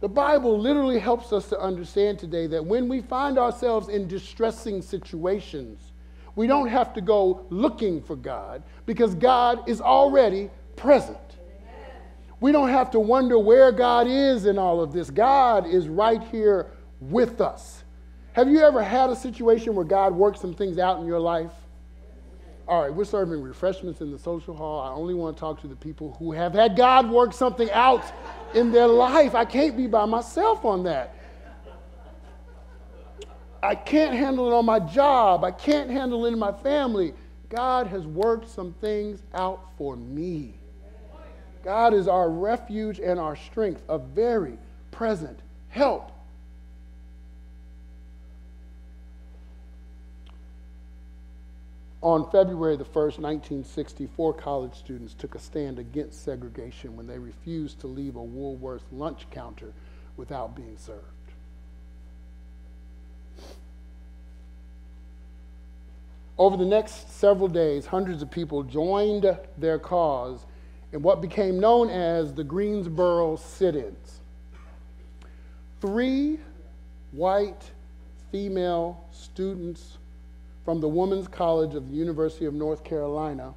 The 0.00 0.08
Bible 0.08 0.58
literally 0.58 0.98
helps 0.98 1.30
us 1.32 1.48
to 1.50 1.60
understand 1.60 2.18
today 2.18 2.46
that 2.48 2.64
when 2.64 2.88
we 2.88 3.02
find 3.02 3.38
ourselves 3.38 3.88
in 3.88 4.08
distressing 4.08 4.80
situations, 4.80 5.92
we 6.36 6.46
don't 6.46 6.68
have 6.68 6.94
to 6.94 7.02
go 7.02 7.44
looking 7.50 8.00
for 8.02 8.16
God 8.16 8.62
because 8.86 9.14
God 9.14 9.68
is 9.68 9.80
already 9.80 10.50
present. 10.74 11.18
We 12.40 12.52
don't 12.52 12.70
have 12.70 12.90
to 12.92 13.00
wonder 13.00 13.38
where 13.38 13.70
God 13.70 14.06
is 14.06 14.46
in 14.46 14.56
all 14.56 14.80
of 14.80 14.94
this. 14.94 15.10
God 15.10 15.66
is 15.66 15.86
right 15.86 16.22
here 16.24 16.68
with 17.00 17.42
us. 17.42 17.84
Have 18.32 18.48
you 18.48 18.60
ever 18.60 18.82
had 18.82 19.10
a 19.10 19.16
situation 19.16 19.74
where 19.74 19.84
God 19.84 20.14
worked 20.14 20.38
some 20.38 20.54
things 20.54 20.78
out 20.78 20.98
in 21.00 21.06
your 21.06 21.20
life? 21.20 21.50
All 22.66 22.82
right, 22.82 22.94
we're 22.94 23.04
serving 23.04 23.42
refreshments 23.42 24.00
in 24.00 24.10
the 24.12 24.18
social 24.18 24.54
hall. 24.54 24.80
I 24.80 24.92
only 24.92 25.12
want 25.12 25.36
to 25.36 25.40
talk 25.40 25.60
to 25.60 25.66
the 25.66 25.76
people 25.76 26.16
who 26.18 26.32
have 26.32 26.54
had 26.54 26.76
God 26.76 27.10
work 27.10 27.34
something 27.34 27.70
out 27.72 28.04
in 28.54 28.72
their 28.72 28.86
life. 28.86 29.34
I 29.34 29.44
can't 29.44 29.76
be 29.76 29.86
by 29.86 30.04
myself 30.04 30.64
on 30.64 30.84
that. 30.84 31.14
I 33.62 33.74
can't 33.74 34.14
handle 34.14 34.50
it 34.50 34.54
on 34.54 34.64
my 34.64 34.80
job. 34.80 35.44
I 35.44 35.50
can't 35.50 35.90
handle 35.90 36.24
it 36.26 36.32
in 36.32 36.38
my 36.38 36.52
family. 36.52 37.12
God 37.50 37.86
has 37.88 38.06
worked 38.06 38.48
some 38.48 38.72
things 38.80 39.22
out 39.34 39.60
for 39.76 39.96
me. 39.96 40.54
God 41.62 41.92
is 41.92 42.08
our 42.08 42.30
refuge 42.30 43.00
and 43.00 43.20
our 43.20 43.36
strength, 43.36 43.82
a 43.88 43.98
very 43.98 44.56
present 44.90 45.40
help 45.68 46.10
On 52.02 52.30
February 52.30 52.76
the 52.76 52.84
1st, 52.84 53.18
1964, 53.18 54.32
college 54.34 54.74
students 54.74 55.12
took 55.12 55.34
a 55.34 55.38
stand 55.38 55.78
against 55.78 56.24
segregation 56.24 56.96
when 56.96 57.06
they 57.06 57.18
refused 57.18 57.78
to 57.80 57.86
leave 57.86 58.16
a 58.16 58.22
Woolworth 58.22 58.84
lunch 58.90 59.28
counter 59.30 59.74
without 60.16 60.56
being 60.56 60.78
served. 60.78 61.04
Over 66.38 66.56
the 66.56 66.64
next 66.64 67.18
several 67.18 67.48
days, 67.48 67.84
hundreds 67.84 68.22
of 68.22 68.30
people 68.30 68.62
joined 68.62 69.38
their 69.58 69.78
cause 69.78 70.46
in 70.90 71.02
what 71.02 71.20
became 71.20 71.60
known 71.60 71.90
as 71.90 72.32
the 72.32 72.42
Greensboro 72.42 73.36
sit 73.36 73.76
ins. 73.76 74.20
Three 75.82 76.38
white 77.12 77.70
female 78.32 79.04
students 79.12 79.98
from 80.64 80.80
the 80.80 80.88
Women's 80.88 81.28
College 81.28 81.74
of 81.74 81.88
the 81.88 81.94
University 81.94 82.44
of 82.44 82.54
North 82.54 82.84
Carolina, 82.84 83.54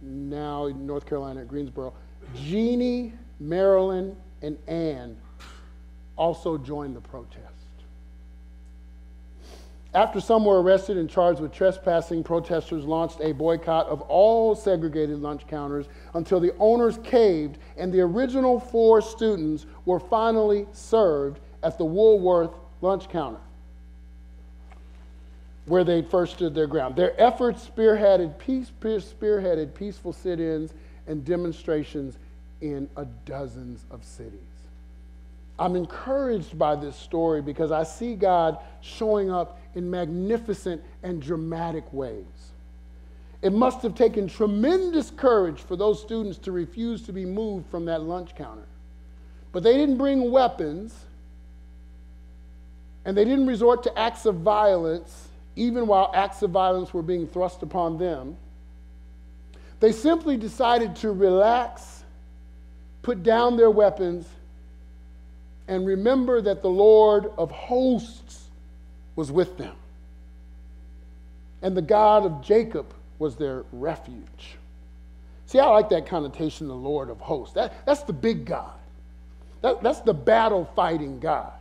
now 0.00 0.68
North 0.68 1.06
Carolina 1.06 1.40
at 1.40 1.48
Greensboro, 1.48 1.94
Jeannie, 2.34 3.12
Marilyn, 3.40 4.16
and 4.42 4.58
Ann 4.68 5.16
also 6.16 6.58
joined 6.58 6.94
the 6.94 7.00
protest. 7.00 7.38
After 9.94 10.20
some 10.20 10.44
were 10.44 10.62
arrested 10.62 10.96
and 10.96 11.08
charged 11.08 11.40
with 11.40 11.52
trespassing, 11.52 12.24
protesters 12.24 12.84
launched 12.84 13.20
a 13.20 13.32
boycott 13.32 13.86
of 13.88 14.00
all 14.02 14.54
segregated 14.54 15.20
lunch 15.20 15.46
counters 15.46 15.86
until 16.14 16.40
the 16.40 16.54
owners 16.58 16.98
caved 17.04 17.58
and 17.76 17.92
the 17.92 18.00
original 18.00 18.58
four 18.58 19.02
students 19.02 19.66
were 19.84 20.00
finally 20.00 20.66
served 20.72 21.40
at 21.62 21.76
the 21.76 21.84
Woolworth 21.84 22.52
lunch 22.80 23.08
counter 23.10 23.40
where 25.66 25.84
they 25.84 26.02
first 26.02 26.34
stood 26.34 26.54
their 26.54 26.66
ground. 26.66 26.96
Their 26.96 27.20
efforts 27.20 27.68
spearheaded, 27.68 28.38
peace, 28.38 28.70
spearheaded 28.80 29.74
peaceful 29.74 30.12
sit 30.12 30.40
ins 30.40 30.72
and 31.06 31.24
demonstrations 31.24 32.18
in 32.60 32.88
a 32.96 33.04
dozens 33.04 33.84
of 33.90 34.04
cities. 34.04 34.40
I'm 35.58 35.76
encouraged 35.76 36.58
by 36.58 36.74
this 36.76 36.96
story 36.96 37.42
because 37.42 37.70
I 37.70 37.84
see 37.84 38.14
God 38.14 38.58
showing 38.80 39.30
up 39.30 39.60
in 39.74 39.90
magnificent 39.90 40.82
and 41.02 41.22
dramatic 41.22 41.84
ways. 41.92 42.24
It 43.42 43.52
must 43.52 43.82
have 43.82 43.94
taken 43.94 44.28
tremendous 44.28 45.10
courage 45.10 45.60
for 45.60 45.76
those 45.76 46.00
students 46.00 46.38
to 46.38 46.52
refuse 46.52 47.02
to 47.02 47.12
be 47.12 47.24
moved 47.24 47.66
from 47.70 47.84
that 47.86 48.02
lunch 48.02 48.34
counter. 48.34 48.66
But 49.52 49.62
they 49.62 49.76
didn't 49.76 49.98
bring 49.98 50.30
weapons, 50.30 50.94
and 53.04 53.16
they 53.16 53.24
didn't 53.24 53.46
resort 53.46 53.82
to 53.82 53.98
acts 53.98 54.26
of 54.26 54.36
violence 54.36 55.28
even 55.56 55.86
while 55.86 56.10
acts 56.14 56.42
of 56.42 56.50
violence 56.50 56.92
were 56.94 57.02
being 57.02 57.26
thrust 57.26 57.62
upon 57.62 57.98
them. 57.98 58.36
They 59.80 59.92
simply 59.92 60.36
decided 60.36 60.96
to 60.96 61.10
relax, 61.10 62.04
put 63.02 63.22
down 63.22 63.56
their 63.56 63.70
weapons, 63.70 64.26
and 65.68 65.86
remember 65.86 66.40
that 66.40 66.62
the 66.62 66.68
Lord 66.68 67.30
of 67.36 67.50
hosts 67.50 68.48
was 69.16 69.30
with 69.30 69.58
them. 69.58 69.74
And 71.62 71.76
the 71.76 71.82
God 71.82 72.24
of 72.24 72.42
Jacob 72.42 72.92
was 73.18 73.36
their 73.36 73.64
refuge. 73.72 74.56
See, 75.46 75.58
I 75.58 75.66
like 75.66 75.90
that 75.90 76.06
connotation, 76.06 76.66
the 76.66 76.74
Lord 76.74 77.10
of 77.10 77.20
hosts. 77.20 77.54
That, 77.54 77.84
that's 77.84 78.02
the 78.02 78.12
big 78.12 78.46
God. 78.46 78.72
That, 79.60 79.82
that's 79.82 80.00
the 80.00 80.14
battle 80.14 80.64
fighting 80.74 81.20
God. 81.20 81.52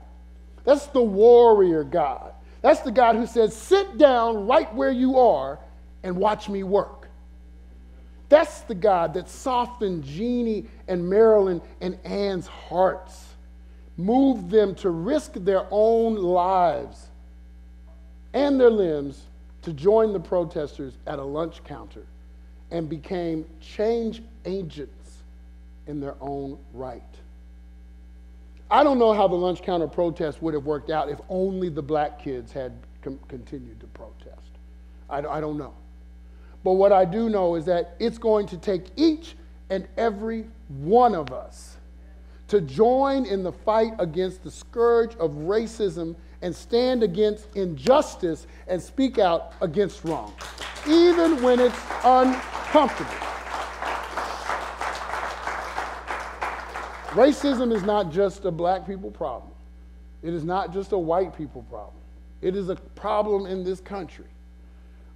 That's 0.63 0.87
the 0.87 1.01
warrior 1.01 1.83
God. 1.83 2.33
That's 2.61 2.81
the 2.81 2.91
God 2.91 3.15
who 3.15 3.25
says, 3.25 3.55
Sit 3.55 3.97
down 3.97 4.47
right 4.47 4.73
where 4.73 4.91
you 4.91 5.17
are 5.17 5.59
and 6.03 6.15
watch 6.15 6.49
me 6.49 6.63
work. 6.63 7.09
That's 8.29 8.61
the 8.61 8.75
God 8.75 9.13
that 9.15 9.29
softened 9.29 10.03
Jeannie 10.03 10.65
and 10.87 11.09
Marilyn 11.09 11.61
and 11.81 11.97
Ann's 12.05 12.47
hearts, 12.47 13.27
moved 13.97 14.49
them 14.49 14.73
to 14.75 14.89
risk 14.89 15.33
their 15.33 15.67
own 15.69 16.15
lives 16.15 17.07
and 18.33 18.59
their 18.59 18.69
limbs 18.69 19.21
to 19.63 19.73
join 19.73 20.13
the 20.13 20.19
protesters 20.19 20.93
at 21.05 21.19
a 21.19 21.23
lunch 21.23 21.63
counter 21.65 22.05
and 22.71 22.87
became 22.87 23.45
change 23.59 24.23
agents 24.45 25.23
in 25.87 25.99
their 25.99 26.15
own 26.21 26.57
right. 26.73 27.03
I 28.71 28.83
don't 28.83 28.97
know 28.97 29.11
how 29.11 29.27
the 29.27 29.35
lunch 29.35 29.61
counter 29.61 29.87
protest 29.87 30.41
would 30.41 30.53
have 30.53 30.63
worked 30.63 30.89
out 30.89 31.09
if 31.09 31.19
only 31.27 31.67
the 31.67 31.81
black 31.81 32.17
kids 32.17 32.53
had 32.53 32.71
com- 33.01 33.19
continued 33.27 33.81
to 33.81 33.87
protest. 33.87 34.51
I, 35.09 35.17
I 35.17 35.41
don't 35.41 35.57
know. 35.57 35.73
But 36.63 36.73
what 36.73 36.93
I 36.93 37.03
do 37.03 37.29
know 37.29 37.55
is 37.55 37.65
that 37.65 37.95
it's 37.99 38.17
going 38.17 38.47
to 38.47 38.57
take 38.57 38.85
each 38.95 39.35
and 39.69 39.87
every 39.97 40.45
one 40.69 41.15
of 41.15 41.33
us 41.33 41.75
to 42.47 42.61
join 42.61 43.25
in 43.25 43.43
the 43.43 43.51
fight 43.51 43.93
against 43.99 44.43
the 44.43 44.51
scourge 44.51 45.15
of 45.15 45.31
racism 45.31 46.15
and 46.41 46.55
stand 46.55 47.03
against 47.03 47.53
injustice 47.55 48.47
and 48.67 48.81
speak 48.81 49.19
out 49.19 49.53
against 49.61 50.03
wrong, 50.05 50.33
even 50.87 51.41
when 51.43 51.59
it's 51.59 51.79
uncomfortable. 52.03 53.30
Racism 57.11 57.73
is 57.75 57.83
not 57.83 58.09
just 58.09 58.45
a 58.45 58.51
black 58.51 58.87
people 58.87 59.11
problem. 59.11 59.51
It 60.23 60.33
is 60.33 60.45
not 60.45 60.71
just 60.71 60.93
a 60.93 60.97
white 60.97 61.35
people 61.37 61.63
problem. 61.63 61.95
It 62.41 62.55
is 62.55 62.69
a 62.69 62.75
problem 62.75 63.45
in 63.47 63.65
this 63.65 63.81
country. 63.81 64.25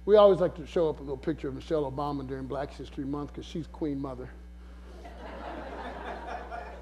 We 0.04 0.16
always 0.16 0.40
like 0.40 0.54
to 0.56 0.66
show 0.66 0.90
up 0.90 0.98
a 0.98 1.02
little 1.02 1.16
picture 1.16 1.48
of 1.48 1.54
Michelle 1.54 1.90
Obama 1.90 2.26
during 2.26 2.46
Black 2.46 2.70
History 2.72 3.04
Month 3.04 3.32
because 3.32 3.46
she's 3.46 3.66
Queen 3.68 4.00
Mother. 4.00 4.28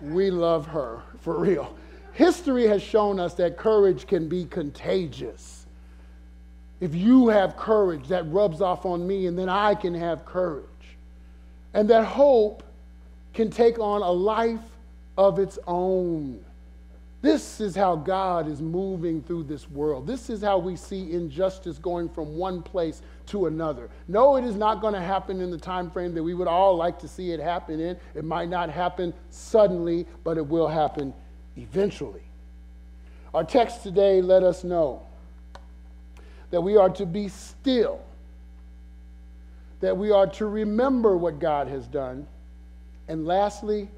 we 0.02 0.32
love 0.32 0.66
her, 0.66 1.02
for 1.20 1.38
real. 1.38 1.76
History 2.14 2.66
has 2.66 2.82
shown 2.82 3.20
us 3.20 3.34
that 3.34 3.56
courage 3.56 4.08
can 4.08 4.28
be 4.28 4.46
contagious. 4.46 5.66
If 6.80 6.92
you 6.92 7.28
have 7.28 7.56
courage, 7.56 8.08
that 8.08 8.30
rubs 8.32 8.60
off 8.60 8.84
on 8.84 9.06
me, 9.06 9.26
and 9.26 9.38
then 9.38 9.48
I 9.48 9.76
can 9.76 9.94
have 9.94 10.24
courage. 10.24 10.64
And 11.72 11.88
that 11.90 12.04
hope 12.04 12.64
can 13.32 13.48
take 13.48 13.78
on 13.78 14.02
a 14.02 14.10
life 14.10 14.60
of 15.16 15.38
its 15.38 15.58
own. 15.66 16.44
This 17.22 17.58
is 17.58 17.74
how 17.74 17.96
God 17.96 18.48
is 18.48 18.60
moving 18.60 19.22
through 19.22 19.44
this 19.44 19.70
world. 19.70 20.06
This 20.06 20.28
is 20.28 20.42
how 20.42 20.58
we 20.58 20.76
see 20.76 21.12
injustice 21.12 21.78
going 21.78 22.10
from 22.10 22.36
one 22.36 22.60
place 22.60 23.00
to 23.28 23.46
another. 23.46 23.88
No, 24.08 24.36
it 24.36 24.44
is 24.44 24.56
not 24.56 24.82
going 24.82 24.92
to 24.92 25.00
happen 25.00 25.40
in 25.40 25.50
the 25.50 25.56
time 25.56 25.90
frame 25.90 26.12
that 26.14 26.22
we 26.22 26.34
would 26.34 26.48
all 26.48 26.76
like 26.76 26.98
to 26.98 27.08
see 27.08 27.30
it 27.30 27.40
happen 27.40 27.80
in. 27.80 27.96
It 28.14 28.24
might 28.24 28.50
not 28.50 28.68
happen 28.68 29.14
suddenly, 29.30 30.06
but 30.22 30.36
it 30.36 30.46
will 30.46 30.68
happen 30.68 31.14
eventually. 31.56 32.20
Our 33.32 33.42
text 33.42 33.82
today 33.82 34.20
let 34.20 34.42
us 34.42 34.62
know 34.62 35.02
that 36.50 36.60
we 36.60 36.76
are 36.76 36.90
to 36.90 37.06
be 37.06 37.28
still, 37.28 38.00
that 39.80 39.96
we 39.96 40.10
are 40.10 40.26
to 40.26 40.44
remember 40.46 41.16
what 41.16 41.38
God 41.38 41.68
has 41.68 41.86
done, 41.86 42.26
and 43.08 43.26
lastly, 43.26 43.88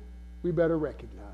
we 0.42 0.50
better 0.50 0.78
recognize. 0.78 1.26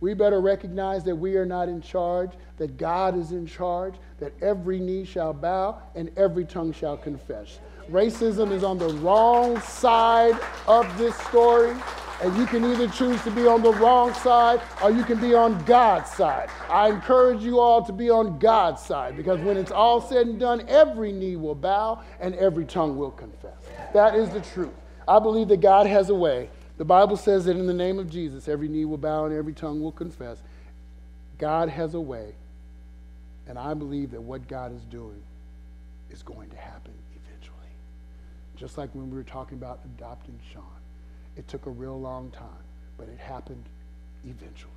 We 0.00 0.12
better 0.12 0.40
recognize 0.40 1.02
that 1.04 1.16
we 1.16 1.36
are 1.36 1.46
not 1.46 1.68
in 1.68 1.80
charge, 1.80 2.32
that 2.58 2.76
God 2.76 3.16
is 3.16 3.32
in 3.32 3.46
charge, 3.46 3.94
that 4.18 4.32
every 4.42 4.78
knee 4.78 5.04
shall 5.04 5.32
bow 5.32 5.80
and 5.94 6.10
every 6.18 6.44
tongue 6.44 6.72
shall 6.72 6.96
confess. 6.96 7.58
Racism 7.90 8.50
is 8.50 8.64
on 8.64 8.76
the 8.76 8.88
wrong 8.88 9.58
side 9.60 10.38
of 10.66 10.98
this 10.98 11.16
story, 11.20 11.74
and 12.22 12.36
you 12.36 12.44
can 12.44 12.64
either 12.64 12.86
choose 12.88 13.22
to 13.22 13.30
be 13.30 13.46
on 13.46 13.62
the 13.62 13.72
wrong 13.72 14.12
side 14.14 14.60
or 14.82 14.90
you 14.90 15.04
can 15.04 15.18
be 15.20 15.34
on 15.34 15.62
God's 15.64 16.10
side. 16.10 16.50
I 16.68 16.90
encourage 16.90 17.42
you 17.42 17.58
all 17.58 17.82
to 17.82 17.92
be 17.92 18.10
on 18.10 18.38
God's 18.38 18.82
side 18.82 19.16
because 19.16 19.40
when 19.40 19.56
it's 19.56 19.72
all 19.72 20.00
said 20.00 20.26
and 20.26 20.38
done, 20.38 20.64
every 20.68 21.12
knee 21.12 21.36
will 21.36 21.54
bow 21.54 22.02
and 22.20 22.34
every 22.34 22.66
tongue 22.66 22.96
will 22.96 23.10
confess. 23.10 23.56
That 23.92 24.14
is 24.14 24.28
the 24.30 24.40
truth. 24.40 24.74
I 25.08 25.18
believe 25.18 25.48
that 25.48 25.60
God 25.60 25.86
has 25.86 26.10
a 26.10 26.14
way 26.14 26.50
The 26.76 26.84
Bible 26.84 27.16
says 27.16 27.44
that 27.44 27.56
in 27.56 27.66
the 27.66 27.74
name 27.74 27.98
of 27.98 28.10
Jesus, 28.10 28.48
every 28.48 28.68
knee 28.68 28.84
will 28.84 28.98
bow 28.98 29.26
and 29.26 29.34
every 29.34 29.52
tongue 29.52 29.80
will 29.80 29.92
confess. 29.92 30.38
God 31.38 31.68
has 31.68 31.94
a 31.94 32.00
way, 32.00 32.32
and 33.46 33.58
I 33.58 33.74
believe 33.74 34.10
that 34.10 34.20
what 34.20 34.48
God 34.48 34.74
is 34.74 34.82
doing 34.84 35.22
is 36.10 36.22
going 36.22 36.50
to 36.50 36.56
happen 36.56 36.92
eventually. 37.14 37.56
Just 38.56 38.76
like 38.76 38.92
when 38.94 39.10
we 39.10 39.16
were 39.16 39.24
talking 39.24 39.56
about 39.56 39.80
adopting 39.84 40.38
Sean, 40.52 40.64
it 41.36 41.46
took 41.48 41.66
a 41.66 41.70
real 41.70 42.00
long 42.00 42.30
time, 42.30 42.48
but 42.98 43.08
it 43.08 43.18
happened 43.18 43.64
eventually. 44.24 44.70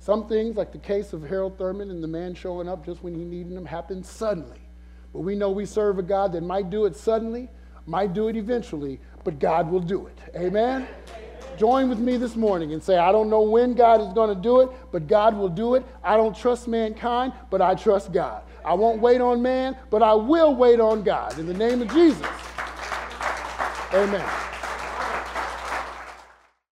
Some 0.00 0.28
things, 0.28 0.56
like 0.56 0.72
the 0.72 0.78
case 0.78 1.12
of 1.12 1.28
Howard 1.28 1.58
Thurman 1.58 1.90
and 1.90 2.02
the 2.02 2.08
man 2.08 2.34
showing 2.34 2.68
up 2.68 2.86
just 2.86 3.02
when 3.02 3.14
he 3.14 3.24
needed 3.24 3.52
him, 3.52 3.66
happened 3.66 4.06
suddenly. 4.06 4.60
But 5.12 5.20
we 5.20 5.34
know 5.34 5.50
we 5.50 5.66
serve 5.66 5.98
a 5.98 6.02
God 6.02 6.32
that 6.32 6.42
might 6.42 6.70
do 6.70 6.84
it 6.84 6.94
suddenly, 6.94 7.48
might 7.86 8.12
do 8.12 8.28
it 8.28 8.36
eventually, 8.36 9.00
but 9.24 9.38
God 9.38 9.70
will 9.70 9.80
do 9.80 10.06
it. 10.06 10.18
Amen? 10.36 10.86
Join 11.58 11.88
with 11.88 11.98
me 11.98 12.16
this 12.16 12.36
morning 12.36 12.72
and 12.72 12.80
say, 12.80 12.96
I 12.96 13.10
don't 13.10 13.28
know 13.28 13.42
when 13.42 13.74
God 13.74 14.00
is 14.00 14.12
going 14.12 14.34
to 14.34 14.40
do 14.40 14.60
it, 14.60 14.70
but 14.92 15.08
God 15.08 15.36
will 15.36 15.48
do 15.48 15.74
it. 15.74 15.84
I 16.04 16.16
don't 16.16 16.36
trust 16.36 16.68
mankind, 16.68 17.32
but 17.50 17.60
I 17.60 17.74
trust 17.74 18.12
God. 18.12 18.42
I 18.64 18.74
won't 18.74 19.00
wait 19.00 19.20
on 19.20 19.42
man, 19.42 19.76
but 19.90 20.00
I 20.00 20.14
will 20.14 20.54
wait 20.54 20.78
on 20.78 21.02
God. 21.02 21.36
In 21.36 21.46
the 21.46 21.54
name 21.54 21.82
of 21.82 21.92
Jesus. 21.92 22.26
Amen. 23.92 24.57